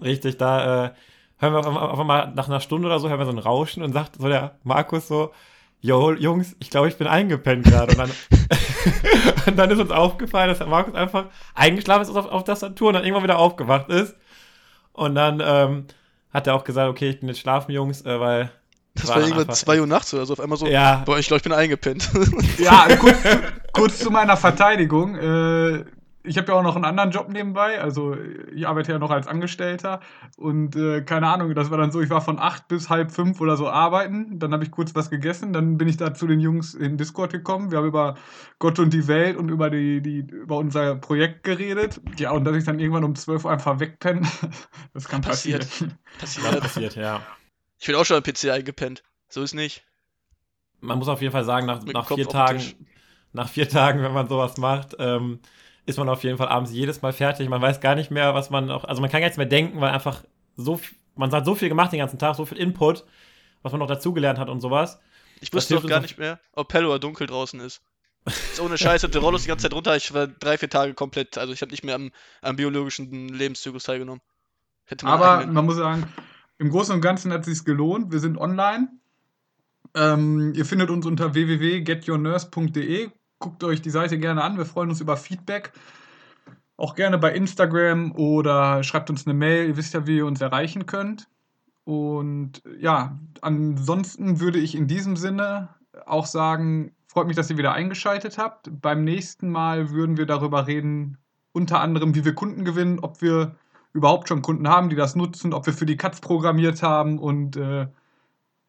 Richtig, 0.00 0.38
da 0.38 0.86
äh, 0.86 0.94
hören 1.36 1.52
wir 1.52 1.66
auf 1.66 2.00
einmal 2.00 2.32
nach 2.34 2.48
einer 2.48 2.60
Stunde 2.60 2.86
oder 2.86 3.00
so, 3.00 3.10
hören 3.10 3.18
wir 3.18 3.26
so 3.26 3.32
ein 3.32 3.38
Rauschen 3.38 3.82
und 3.82 3.92
sagt 3.92 4.16
so 4.16 4.28
der 4.28 4.58
Markus 4.62 5.08
so, 5.08 5.32
Jo, 5.82 6.12
Jungs, 6.12 6.56
ich 6.58 6.68
glaube, 6.68 6.88
ich 6.88 6.96
bin 6.96 7.06
eingepennt 7.06 7.64
gerade. 7.64 7.92
Und 7.92 7.98
dann, 7.98 8.10
und 9.46 9.56
dann 9.56 9.70
ist 9.70 9.78
uns 9.78 9.90
aufgefallen, 9.90 10.48
dass 10.48 10.66
Markus 10.66 10.94
einfach 10.94 11.26
eingeschlafen 11.54 12.02
ist 12.02 12.10
auf, 12.10 12.26
auf 12.26 12.44
Tastatur 12.44 12.88
und 12.88 12.94
dann 12.94 13.04
irgendwann 13.04 13.24
wieder 13.24 13.38
aufgewacht 13.38 13.88
ist. 13.88 14.16
Und 14.92 15.14
dann 15.14 15.40
ähm, 15.44 15.86
hat 16.32 16.46
er 16.46 16.54
auch 16.54 16.64
gesagt, 16.64 16.90
okay, 16.90 17.10
ich 17.10 17.20
bin 17.20 17.28
jetzt 17.28 17.40
schlafen, 17.40 17.72
Jungs, 17.72 18.04
äh, 18.04 18.20
weil. 18.20 18.50
Das 18.94 19.06
war, 19.08 19.16
war 19.16 19.22
irgendwann 19.22 19.54
2 19.54 19.80
Uhr 19.80 19.86
nachts 19.86 20.12
oder 20.12 20.26
so, 20.26 20.32
auf 20.32 20.40
einmal 20.40 20.58
so, 20.58 20.66
ja. 20.66 21.02
boah, 21.06 21.16
ich 21.16 21.28
glaube, 21.28 21.38
ich 21.38 21.44
bin 21.44 21.52
eingepennt. 21.52 22.10
ja, 22.58 22.88
kurz, 22.98 23.18
kurz 23.72 23.98
zu 24.00 24.10
meiner 24.10 24.36
Verteidigung. 24.36 25.16
Äh, 25.16 25.84
ich 26.22 26.36
habe 26.36 26.48
ja 26.48 26.54
auch 26.54 26.62
noch 26.62 26.76
einen 26.76 26.84
anderen 26.84 27.10
Job 27.10 27.28
nebenbei, 27.28 27.80
also 27.80 28.14
ich 28.52 28.66
arbeite 28.66 28.92
ja 28.92 28.98
noch 28.98 29.10
als 29.10 29.26
Angestellter 29.26 30.00
und 30.36 30.76
äh, 30.76 31.02
keine 31.02 31.28
Ahnung, 31.28 31.54
das 31.54 31.70
war 31.70 31.78
dann 31.78 31.92
so, 31.92 32.00
ich 32.00 32.10
war 32.10 32.20
von 32.20 32.38
acht 32.38 32.68
bis 32.68 32.90
halb 32.90 33.10
fünf 33.10 33.40
oder 33.40 33.56
so 33.56 33.68
arbeiten, 33.68 34.38
dann 34.38 34.52
habe 34.52 34.62
ich 34.62 34.70
kurz 34.70 34.94
was 34.94 35.08
gegessen, 35.08 35.52
dann 35.52 35.78
bin 35.78 35.88
ich 35.88 35.96
da 35.96 36.12
zu 36.12 36.26
den 36.26 36.40
Jungs 36.40 36.74
in 36.74 36.98
Discord 36.98 37.32
gekommen, 37.32 37.70
wir 37.70 37.78
haben 37.78 37.86
über 37.86 38.16
Gott 38.58 38.78
und 38.78 38.92
die 38.92 39.08
Welt 39.08 39.36
und 39.36 39.48
über 39.48 39.70
die, 39.70 40.02
die 40.02 40.18
über 40.18 40.58
unser 40.58 40.96
Projekt 40.96 41.42
geredet, 41.42 42.00
ja 42.18 42.32
und 42.32 42.44
dass 42.44 42.56
ich 42.56 42.64
dann 42.64 42.78
irgendwann 42.78 43.04
um 43.04 43.14
zwölf 43.14 43.44
Uhr 43.44 43.50
einfach 43.50 43.80
wegpenne, 43.80 44.28
das 44.92 45.08
kann 45.08 45.22
passieren. 45.22 45.60
Passiert, 45.60 45.96
passiert, 46.18 46.60
passiert 46.60 46.96
ja. 46.96 47.22
Ich 47.78 47.86
bin 47.86 47.96
auch 47.96 48.04
schon 48.04 48.18
am 48.18 48.22
PC 48.22 48.50
eingepennt, 48.50 49.02
so 49.28 49.42
ist 49.42 49.54
nicht. 49.54 49.86
man 50.80 50.98
muss 50.98 51.08
auf 51.08 51.22
jeden 51.22 51.32
Fall 51.32 51.44
sagen, 51.44 51.66
nach, 51.66 51.82
nach 51.82 52.08
vier 52.08 52.28
Tagen, 52.28 52.62
nach 53.32 53.48
vier 53.48 53.68
Tagen, 53.70 54.02
wenn 54.02 54.12
man 54.12 54.28
sowas 54.28 54.58
macht, 54.58 54.96
ähm, 54.98 55.40
ist 55.86 55.98
man 55.98 56.08
auf 56.08 56.22
jeden 56.24 56.38
Fall 56.38 56.48
abends 56.48 56.72
jedes 56.72 57.02
Mal 57.02 57.12
fertig. 57.12 57.48
Man 57.48 57.62
weiß 57.62 57.80
gar 57.80 57.94
nicht 57.94 58.10
mehr, 58.10 58.34
was 58.34 58.50
man 58.50 58.66
noch, 58.66 58.84
also 58.84 59.00
man 59.00 59.10
kann 59.10 59.20
gar 59.20 59.26
nichts 59.26 59.38
mehr 59.38 59.46
denken, 59.46 59.80
weil 59.80 59.90
einfach 59.90 60.24
so, 60.56 60.80
man 61.16 61.30
hat 61.32 61.44
so 61.44 61.54
viel 61.54 61.68
gemacht 61.68 61.92
den 61.92 61.98
ganzen 61.98 62.18
Tag, 62.18 62.36
so 62.36 62.44
viel 62.44 62.58
Input, 62.58 63.04
was 63.62 63.72
man 63.72 63.78
noch 63.78 63.88
dazugelernt 63.88 64.38
hat 64.38 64.48
und 64.48 64.60
sowas. 64.60 65.00
Ich 65.40 65.52
wusste 65.52 65.74
doch 65.74 65.86
gar 65.86 66.00
nicht 66.00 66.18
mehr, 66.18 66.38
ob 66.52 66.72
hell 66.72 66.84
oder 66.84 66.98
dunkel 66.98 67.26
draußen 67.26 67.60
ist. 67.60 67.82
ist 68.26 68.60
ohne 68.60 68.76
Scheiße, 68.76 69.08
der 69.08 69.20
Rollos 69.20 69.42
die 69.42 69.48
ganze 69.48 69.62
Zeit 69.62 69.74
runter. 69.74 69.96
Ich 69.96 70.12
war 70.12 70.26
drei, 70.26 70.58
vier 70.58 70.68
Tage 70.68 70.94
komplett, 70.94 71.38
also 71.38 71.52
ich 71.52 71.62
habe 71.62 71.70
nicht 71.70 71.84
mehr 71.84 71.94
am, 71.94 72.10
am 72.42 72.56
biologischen 72.56 73.28
Lebenszyklus 73.28 73.84
teilgenommen. 73.84 74.20
Aber 75.02 75.46
man 75.46 75.64
muss 75.64 75.76
sagen, 75.76 76.12
im 76.58 76.70
Großen 76.70 76.94
und 76.94 77.00
Ganzen 77.00 77.32
hat 77.32 77.40
es 77.40 77.46
sich 77.46 77.64
gelohnt. 77.64 78.12
Wir 78.12 78.18
sind 78.18 78.36
online. 78.36 78.88
Ähm, 79.94 80.52
ihr 80.54 80.66
findet 80.66 80.90
uns 80.90 81.06
unter 81.06 81.34
www.getyournurse.de. 81.34 83.10
Guckt 83.40 83.64
euch 83.64 83.80
die 83.80 83.90
Seite 83.90 84.18
gerne 84.18 84.44
an. 84.44 84.58
Wir 84.58 84.66
freuen 84.66 84.90
uns 84.90 85.00
über 85.00 85.16
Feedback. 85.16 85.72
Auch 86.76 86.94
gerne 86.94 87.16
bei 87.16 87.32
Instagram 87.32 88.12
oder 88.12 88.82
schreibt 88.82 89.08
uns 89.08 89.26
eine 89.26 89.32
Mail. 89.32 89.66
Ihr 89.66 89.76
wisst 89.78 89.94
ja, 89.94 90.06
wie 90.06 90.18
ihr 90.18 90.26
uns 90.26 90.42
erreichen 90.42 90.84
könnt. 90.84 91.26
Und 91.84 92.62
ja, 92.78 93.18
ansonsten 93.40 94.40
würde 94.40 94.58
ich 94.58 94.74
in 94.74 94.86
diesem 94.86 95.16
Sinne 95.16 95.70
auch 96.04 96.26
sagen, 96.26 96.92
freut 97.06 97.26
mich, 97.28 97.36
dass 97.36 97.48
ihr 97.48 97.56
wieder 97.56 97.72
eingeschaltet 97.72 98.36
habt. 98.36 98.70
Beim 98.82 99.04
nächsten 99.04 99.50
Mal 99.50 99.90
würden 99.90 100.18
wir 100.18 100.26
darüber 100.26 100.66
reden, 100.66 101.16
unter 101.52 101.80
anderem, 101.80 102.14
wie 102.14 102.26
wir 102.26 102.34
Kunden 102.34 102.66
gewinnen, 102.66 103.00
ob 103.00 103.22
wir 103.22 103.56
überhaupt 103.94 104.28
schon 104.28 104.42
Kunden 104.42 104.68
haben, 104.68 104.90
die 104.90 104.96
das 104.96 105.16
nutzen, 105.16 105.54
ob 105.54 105.64
wir 105.64 105.72
für 105.72 105.86
die 105.86 105.96
Katz 105.96 106.20
programmiert 106.20 106.82
haben 106.82 107.18
und 107.18 107.56
äh, 107.56 107.88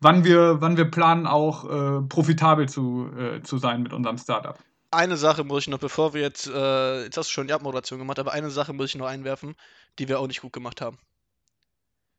wann, 0.02 0.24
wir, 0.24 0.60
wann 0.60 0.78
wir 0.78 0.86
planen, 0.86 1.26
auch 1.26 1.66
äh, 1.66 2.02
profitabel 2.08 2.68
zu, 2.68 3.10
äh, 3.18 3.42
zu 3.42 3.58
sein 3.58 3.84
mit 3.84 3.94
unserem 3.94 4.18
Startup. 4.18 4.60
Eine 4.92 5.16
Sache 5.16 5.46
muss 5.46 5.64
ich 5.64 5.70
noch, 5.70 5.80
bevor 5.80 6.14
wir 6.14 6.22
jetzt, 6.22 6.48
äh, 6.48 7.04
jetzt 7.06 7.16
hast 7.16 7.30
du 7.30 7.34
schon 7.34 7.48
die 7.48 7.54
Abmoderation 7.54 8.00
gemacht, 8.00 8.20
aber 8.20 8.34
eine 8.34 8.50
Sache 8.50 8.74
muss 8.74 8.90
ich 8.90 8.96
noch 8.96 9.08
einwerfen, 9.08 9.56
die 10.00 10.10
wir 10.10 10.20
auch 10.20 10.28
nicht 10.28 10.42
gut 10.42 10.52
gemacht 10.52 10.82
haben. 10.82 10.98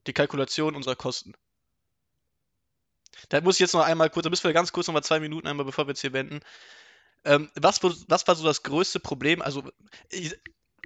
Die 0.07 0.15
Kalkulation 0.15 0.75
unserer 0.75 0.97
Kosten. 0.97 1.35
Da 3.29 3.41
muss 3.43 3.57
ich 3.57 3.61
jetzt 3.61 3.75
noch 3.75 3.85
einmal 3.85 4.09
kurz, 4.09 4.25
da 4.25 4.31
müssen 4.31 4.45
wir 4.45 4.55
ganz 4.55 4.73
kurz 4.73 4.87
noch 4.87 4.95
mal 4.95 5.03
zwei 5.03 5.21
Minuten 5.21 5.47
einmal, 5.47 5.67
bevor 5.67 5.87
wir 5.87 5.91
jetzt 5.91 6.01
hier 6.01 6.15
wenden. 6.15 6.41
Ähm, 7.25 7.51
was, 7.55 7.83
was 7.83 8.27
war 8.27 8.35
so 8.35 8.45
das 8.45 8.63
größte 8.63 9.01
Problem? 9.01 9.43
Also, 9.43 9.65
ich, 10.09 10.35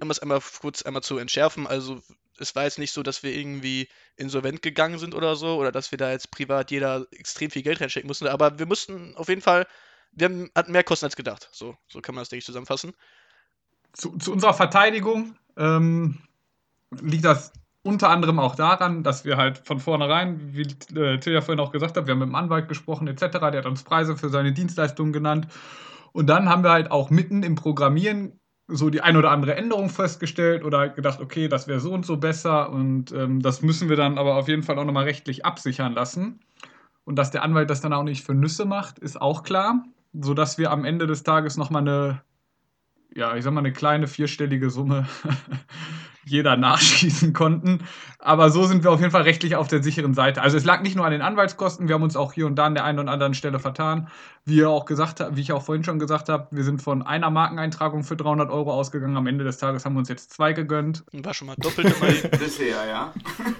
um 0.01 0.11
es 0.11 0.19
einmal 0.19 0.41
kurz 0.61 0.81
einmal 0.83 1.01
zu 1.01 1.17
entschärfen, 1.17 1.65
also 1.65 2.01
es 2.39 2.55
war 2.55 2.63
jetzt 2.63 2.79
nicht 2.79 2.91
so, 2.91 3.03
dass 3.03 3.23
wir 3.23 3.35
irgendwie 3.35 3.87
insolvent 4.15 4.61
gegangen 4.61 4.99
sind 4.99 5.15
oder 5.15 5.35
so, 5.35 5.57
oder 5.57 5.71
dass 5.71 5.91
wir 5.91 5.97
da 5.97 6.11
jetzt 6.11 6.31
privat 6.31 6.71
jeder 6.71 7.05
extrem 7.11 7.51
viel 7.51 7.63
Geld 7.63 7.81
reinstecken 7.81 8.07
mussten, 8.07 8.27
aber 8.27 8.59
wir 8.59 8.65
mussten 8.65 9.15
auf 9.15 9.29
jeden 9.29 9.41
Fall, 9.41 9.67
wir 10.11 10.25
haben, 10.25 10.49
hatten 10.55 10.71
mehr 10.71 10.83
Kosten 10.83 11.05
als 11.05 11.15
gedacht. 11.15 11.49
So, 11.51 11.75
so 11.87 12.01
kann 12.01 12.15
man 12.15 12.21
das, 12.21 12.29
denke 12.29 12.39
ich, 12.39 12.45
zusammenfassen. 12.45 12.93
Zu, 13.93 14.17
zu 14.17 14.31
unserer 14.31 14.53
Verteidigung 14.53 15.35
ähm, 15.57 16.19
liegt 17.01 17.25
das 17.25 17.51
unter 17.87 18.09
anderem 18.09 18.39
auch 18.39 18.55
daran, 18.55 19.03
dass 19.03 19.23
wir 19.23 19.37
halt 19.37 19.59
von 19.59 19.79
vornherein, 19.79 20.53
wie 20.53 20.63
äh, 20.99 21.19
Till 21.19 21.33
ja 21.33 21.41
vorhin 21.41 21.61
auch 21.61 21.71
gesagt 21.71 21.95
hat, 21.95 22.05
wir 22.05 22.11
haben 22.11 22.19
mit 22.19 22.27
dem 22.27 22.35
Anwalt 22.35 22.67
gesprochen 22.67 23.07
etc., 23.07 23.39
der 23.39 23.57
hat 23.57 23.65
uns 23.65 23.83
Preise 23.83 24.17
für 24.17 24.29
seine 24.29 24.51
Dienstleistungen 24.51 25.13
genannt. 25.13 25.47
Und 26.11 26.27
dann 26.27 26.49
haben 26.49 26.63
wir 26.63 26.71
halt 26.71 26.91
auch 26.91 27.09
mitten 27.09 27.43
im 27.43 27.55
Programmieren 27.55 28.39
so 28.67 28.89
die 28.89 29.01
ein 29.01 29.15
oder 29.15 29.31
andere 29.31 29.55
Änderung 29.55 29.89
festgestellt 29.89 30.63
oder 30.63 30.89
gedacht, 30.89 31.21
okay, 31.21 31.47
das 31.47 31.67
wäre 31.67 31.79
so 31.79 31.93
und 31.93 32.05
so 32.05 32.17
besser 32.17 32.69
und 32.69 33.11
ähm, 33.13 33.41
das 33.41 33.61
müssen 33.61 33.87
wir 33.89 33.95
dann 33.95 34.17
aber 34.17 34.35
auf 34.35 34.47
jeden 34.47 34.63
Fall 34.63 34.77
auch 34.77 34.85
nochmal 34.85 35.05
rechtlich 35.05 35.45
absichern 35.45 35.93
lassen. 35.93 36.39
Und 37.05 37.15
dass 37.15 37.31
der 37.31 37.43
Anwalt 37.43 37.69
das 37.69 37.79
dann 37.79 37.93
auch 37.93 38.03
nicht 38.03 38.25
für 38.25 38.33
Nüsse 38.33 38.65
macht, 38.65 38.99
ist 38.99 39.21
auch 39.21 39.43
klar, 39.43 39.85
sodass 40.11 40.57
wir 40.57 40.71
am 40.71 40.83
Ende 40.83 41.07
des 41.07 41.23
Tages 41.23 41.55
nochmal 41.55 41.83
eine, 41.83 42.21
ja, 43.15 43.37
ich 43.37 43.45
sag 43.45 43.53
mal, 43.53 43.61
eine 43.61 43.71
kleine 43.71 44.07
vierstellige 44.07 44.69
Summe 44.69 45.07
jeder 46.29 46.57
nachschießen 46.57 47.33
konnten. 47.33 47.85
Aber 48.19 48.49
so 48.49 48.65
sind 48.65 48.83
wir 48.83 48.91
auf 48.91 48.99
jeden 48.99 49.11
Fall 49.11 49.21
rechtlich 49.23 49.55
auf 49.55 49.67
der 49.67 49.83
sicheren 49.83 50.13
Seite. 50.13 50.41
Also 50.41 50.57
es 50.57 50.65
lag 50.65 50.81
nicht 50.81 50.95
nur 50.95 51.05
an 51.05 51.11
den 51.11 51.21
Anwaltskosten, 51.21 51.87
wir 51.87 51.95
haben 51.95 52.03
uns 52.03 52.15
auch 52.15 52.33
hier 52.33 52.45
und 52.45 52.55
da 52.55 52.65
an 52.65 52.73
der 52.73 52.83
einen 52.83 52.99
oder 52.99 53.11
anderen 53.11 53.33
Stelle 53.33 53.59
vertan. 53.59 54.09
Wie, 54.45 54.63
auch 54.65 54.85
gesagt, 54.85 55.23
wie 55.31 55.41
ich 55.41 55.51
auch 55.51 55.63
vorhin 55.63 55.83
schon 55.83 55.99
gesagt 55.99 56.29
habe, 56.29 56.47
wir 56.51 56.63
sind 56.63 56.81
von 56.81 57.01
einer 57.03 57.29
Markeneintragung 57.29 58.03
für 58.03 58.15
300 58.15 58.49
Euro 58.49 58.73
ausgegangen. 58.73 59.17
Am 59.17 59.27
Ende 59.27 59.43
des 59.43 59.57
Tages 59.57 59.85
haben 59.85 59.93
wir 59.93 59.99
uns 59.99 60.09
jetzt 60.09 60.31
zwei 60.31 60.53
gegönnt. 60.53 61.03
War 61.11 61.33
schon 61.33 61.47
mal 61.47 61.55
doppelt 61.57 61.95
immerhin. 61.95 62.29
Bisher, 62.39 62.85
ja. 62.87 63.13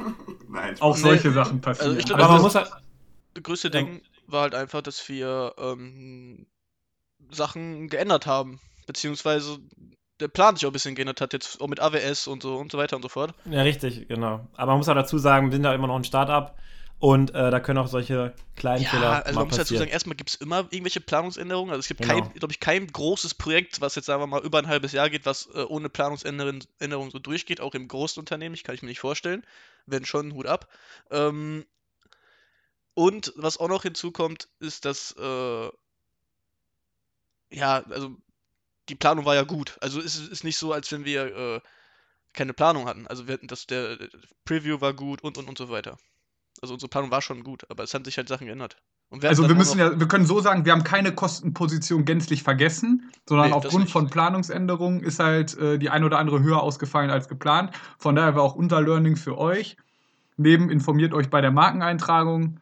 Nein, 0.49 0.75
auch 0.79 0.95
solche 0.95 1.29
nee, 1.29 1.33
Sachen 1.33 1.61
passieren. 1.61 1.89
Also 1.89 1.99
ich 1.99 2.05
glaub, 2.05 2.19
Aber 2.19 2.33
man 2.33 2.41
muss 2.41 2.55
halt... 2.55 2.71
Das 3.33 3.43
größte 3.43 3.69
Ding 3.69 4.01
war 4.25 4.41
halt 4.41 4.55
einfach, 4.55 4.81
dass 4.81 5.07
wir 5.07 5.53
ähm, 5.57 6.47
Sachen 7.29 7.89
geändert 7.89 8.25
haben. 8.25 8.59
Beziehungsweise 8.87 9.59
der 10.19 10.27
Plan 10.27 10.55
sich 10.55 10.65
auch 10.65 10.69
ein 10.69 10.73
bisschen 10.73 10.95
geändert 10.95 11.21
hat, 11.21 11.33
jetzt 11.33 11.61
auch 11.61 11.67
mit 11.67 11.79
AWS 11.79 12.27
und 12.27 12.41
so 12.41 12.55
und 12.55 12.71
so 12.71 12.77
weiter 12.77 12.95
und 12.95 13.01
so 13.01 13.09
fort. 13.09 13.33
Ja, 13.45 13.61
richtig, 13.61 14.07
genau. 14.07 14.47
Aber 14.55 14.71
man 14.71 14.77
muss 14.77 14.89
auch 14.89 14.95
dazu 14.95 15.17
sagen, 15.17 15.47
wir 15.47 15.53
sind 15.53 15.63
ja 15.63 15.73
immer 15.73 15.87
noch 15.87 15.95
ein 15.95 16.03
Startup 16.03 16.55
und 16.99 17.35
äh, 17.35 17.51
da 17.51 17.59
können 17.59 17.77
auch 17.77 17.87
solche 17.87 18.33
kleinen 18.55 18.83
ja, 18.83 18.89
Fehler 18.89 19.25
also 19.25 19.39
man 19.39 19.49
muss 19.49 19.57
dazu 19.57 19.75
sagen, 19.75 19.91
erstmal 19.91 20.15
gibt 20.15 20.31
es 20.31 20.35
immer 20.35 20.67
irgendwelche 20.71 20.99
Planungsänderungen. 20.99 21.71
Also 21.71 21.81
es 21.81 21.87
gibt 21.87 22.01
genau. 22.01 22.21
kein, 22.21 22.33
glaube 22.33 22.51
ich, 22.51 22.59
kein 22.59 22.87
großes 22.87 23.35
Projekt, 23.35 23.81
was 23.81 23.93
jetzt 23.95 24.05
sagen 24.05 24.21
wir 24.21 24.27
mal 24.27 24.43
über 24.43 24.57
ein 24.57 24.67
halbes 24.67 24.93
Jahr 24.93 25.09
geht, 25.09 25.25
was 25.27 25.47
äh, 25.53 25.61
ohne 25.61 25.89
Planungsänderungen 25.89 27.11
so 27.11 27.19
durchgeht, 27.19 27.61
auch 27.61 27.75
im 27.75 27.87
großen 27.87 28.19
Unternehmen. 28.19 28.55
Ich 28.55 28.63
kann 28.63 28.73
ich 28.73 28.81
mir 28.81 28.89
nicht 28.89 28.99
vorstellen. 28.99 29.43
Wenn 29.85 30.05
schon, 30.05 30.33
Hut 30.33 30.47
ab. 30.47 30.67
Ähm, 31.11 31.65
und 32.95 33.31
was 33.35 33.59
auch 33.59 33.69
noch 33.69 33.83
hinzukommt, 33.83 34.49
ist, 34.59 34.85
dass 34.85 35.15
äh, 35.19 35.69
ja, 37.51 37.83
also 37.89 38.17
die 38.89 38.95
Planung 38.95 39.25
war 39.25 39.35
ja 39.35 39.43
gut. 39.43 39.77
Also 39.81 39.99
es 39.99 40.17
ist 40.17 40.43
nicht 40.43 40.57
so, 40.57 40.73
als 40.73 40.91
wenn 40.91 41.05
wir 41.05 41.35
äh, 41.35 41.61
keine 42.33 42.53
Planung 42.53 42.87
hatten. 42.87 43.07
Also 43.07 43.27
wir 43.27 43.33
hatten 43.33 43.47
das, 43.47 43.67
der 43.67 43.97
Preview 44.45 44.81
war 44.81 44.93
gut 44.93 45.23
und 45.23 45.37
und 45.37 45.47
und 45.47 45.57
so 45.57 45.69
weiter. 45.69 45.97
Also 46.61 46.73
unsere 46.73 46.89
Planung 46.89 47.11
war 47.11 47.21
schon 47.21 47.43
gut, 47.43 47.69
aber 47.69 47.83
es 47.83 47.93
haben 47.93 48.05
sich 48.05 48.17
halt 48.17 48.27
Sachen 48.27 48.47
geändert. 48.47 48.77
Wir 49.09 49.29
also 49.29 49.47
wir 49.47 49.55
müssen 49.55 49.79
ja, 49.79 49.97
wir 49.97 50.07
können 50.07 50.25
so 50.25 50.41
sagen, 50.41 50.65
wir 50.65 50.73
haben 50.73 50.83
keine 50.83 51.13
Kostenposition 51.15 52.03
gänzlich 52.03 52.43
vergessen, 52.43 53.09
sondern 53.25 53.49
nee, 53.49 53.55
aufgrund 53.55 53.89
von 53.89 54.09
Planungsänderungen 54.09 55.01
ist 55.01 55.19
halt 55.19 55.57
äh, 55.57 55.77
die 55.79 55.89
ein 55.89 56.03
oder 56.03 56.19
andere 56.19 56.41
höher 56.41 56.61
ausgefallen 56.61 57.09
als 57.09 57.29
geplant. 57.29 57.71
Von 57.97 58.15
daher 58.15 58.35
war 58.35 58.43
auch 58.43 58.55
unser 58.55 58.81
Learning 58.81 59.15
für 59.15 59.37
euch. 59.37 59.77
Neben 60.35 60.69
informiert 60.69 61.13
euch 61.13 61.29
bei 61.29 61.39
der 61.39 61.51
Markeneintragung, 61.51 62.59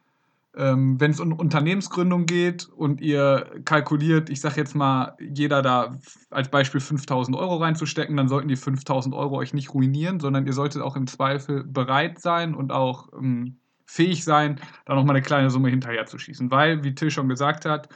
ähm, 0.56 0.98
Wenn 0.98 1.10
es 1.10 1.20
um 1.20 1.32
Unternehmensgründung 1.32 2.24
geht 2.24 2.66
und 2.68 3.02
ihr 3.02 3.60
kalkuliert, 3.64 4.30
ich 4.30 4.40
sage 4.40 4.56
jetzt 4.56 4.74
mal, 4.74 5.14
jeder 5.20 5.60
da 5.60 5.98
als 6.30 6.48
Beispiel 6.48 6.80
5000 6.80 7.36
Euro 7.36 7.56
reinzustecken, 7.56 8.16
dann 8.16 8.28
sollten 8.28 8.48
die 8.48 8.56
5000 8.56 9.14
Euro 9.14 9.36
euch 9.36 9.52
nicht 9.52 9.74
ruinieren, 9.74 10.18
sondern 10.18 10.46
ihr 10.46 10.54
solltet 10.54 10.80
auch 10.80 10.96
im 10.96 11.06
Zweifel 11.06 11.62
bereit 11.64 12.20
sein 12.20 12.54
und 12.54 12.72
auch 12.72 13.12
ähm, 13.12 13.58
fähig 13.84 14.24
sein, 14.24 14.58
da 14.86 14.94
nochmal 14.94 15.16
eine 15.16 15.22
kleine 15.22 15.50
Summe 15.50 15.68
hinterher 15.68 16.06
zu 16.06 16.18
schießen. 16.18 16.50
Weil, 16.50 16.82
wie 16.82 16.94
Till 16.94 17.10
schon 17.10 17.28
gesagt 17.28 17.66
hat, 17.66 17.90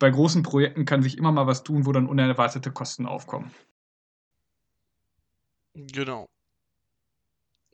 bei 0.00 0.10
großen 0.10 0.42
Projekten 0.42 0.84
kann 0.84 1.02
sich 1.02 1.16
immer 1.18 1.30
mal 1.30 1.46
was 1.46 1.62
tun, 1.62 1.86
wo 1.86 1.92
dann 1.92 2.08
unerwartete 2.08 2.72
Kosten 2.72 3.06
aufkommen. 3.06 3.52
Genau 5.74 6.26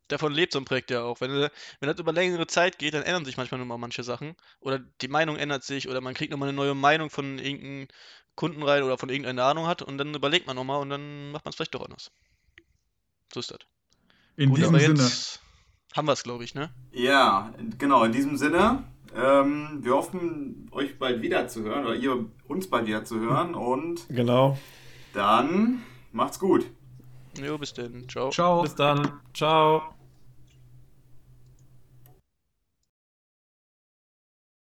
davon 0.09 0.33
lebt 0.33 0.53
so 0.53 0.59
ein 0.59 0.65
Projekt 0.65 0.91
ja 0.91 1.03
auch. 1.03 1.21
Wenn, 1.21 1.31
wenn 1.31 1.51
das 1.89 1.99
über 1.99 2.13
längere 2.13 2.47
Zeit 2.47 2.79
geht, 2.79 2.95
dann 2.95 3.03
ändern 3.03 3.25
sich 3.25 3.37
manchmal 3.37 3.59
nur 3.59 3.67
mal 3.67 3.79
manche 3.79 4.03
Sachen. 4.03 4.35
Oder 4.61 4.79
die 4.79 5.09
Meinung 5.09 5.37
ändert 5.37 5.65
sich 5.65 5.89
oder 5.89 6.01
man 6.01 6.15
kriegt 6.15 6.33
nochmal 6.33 6.49
eine 6.49 6.57
neue 6.57 6.75
Meinung 6.75 7.11
von 7.11 7.39
irgendeinem 7.39 7.89
Kunden 8.35 8.63
rein 8.63 8.83
oder 8.83 8.99
von 8.99 9.09
irgendeiner 9.09 9.45
Ahnung 9.45 9.67
hat 9.67 9.83
und 9.83 9.99
dann 9.99 10.15
überlegt 10.15 10.47
man 10.47 10.57
nochmal 10.57 10.81
und 10.81 10.91
dann 10.91 11.33
macht 11.33 11.45
man 11.45 11.51
es 11.51 11.57
vielleicht 11.57 11.75
doch 11.75 11.85
anders. 11.85 12.11
So 13.33 13.41
ist 13.41 13.51
das. 13.51 13.59
In 14.37 14.51
Gut, 14.51 14.59
diesem 14.59 14.79
Sinne. 14.79 15.11
Haben 15.97 16.07
wir 16.07 16.13
es, 16.13 16.23
glaube 16.23 16.45
ich, 16.45 16.55
ne? 16.55 16.71
Ja, 16.93 17.53
genau, 17.79 18.05
in 18.05 18.13
diesem 18.13 18.37
Sinne. 18.37 18.85
Ähm, 19.17 19.79
wir 19.83 19.95
hoffen, 19.95 20.69
euch 20.71 20.99
bald 20.99 21.23
wieder 21.23 21.49
zu 21.49 21.63
hören 21.63 21.87
oder 21.87 21.97
ihr 21.97 22.27
uns 22.47 22.69
bald 22.69 22.87
wieder 22.87 23.05
zu 23.05 23.19
hören 23.19 23.55
und. 23.55 24.07
Genau. 24.09 24.59
Dann 25.15 25.83
macht's 26.13 26.39
gut. 26.39 26.67
Jo, 27.43 27.59
bis 27.59 27.73
dann. 27.73 28.09
Ciao. 28.09 28.31
Ciao. 28.31 28.63
Bis 28.63 28.75
dann. 28.75 29.21
Ciao. 29.35 29.98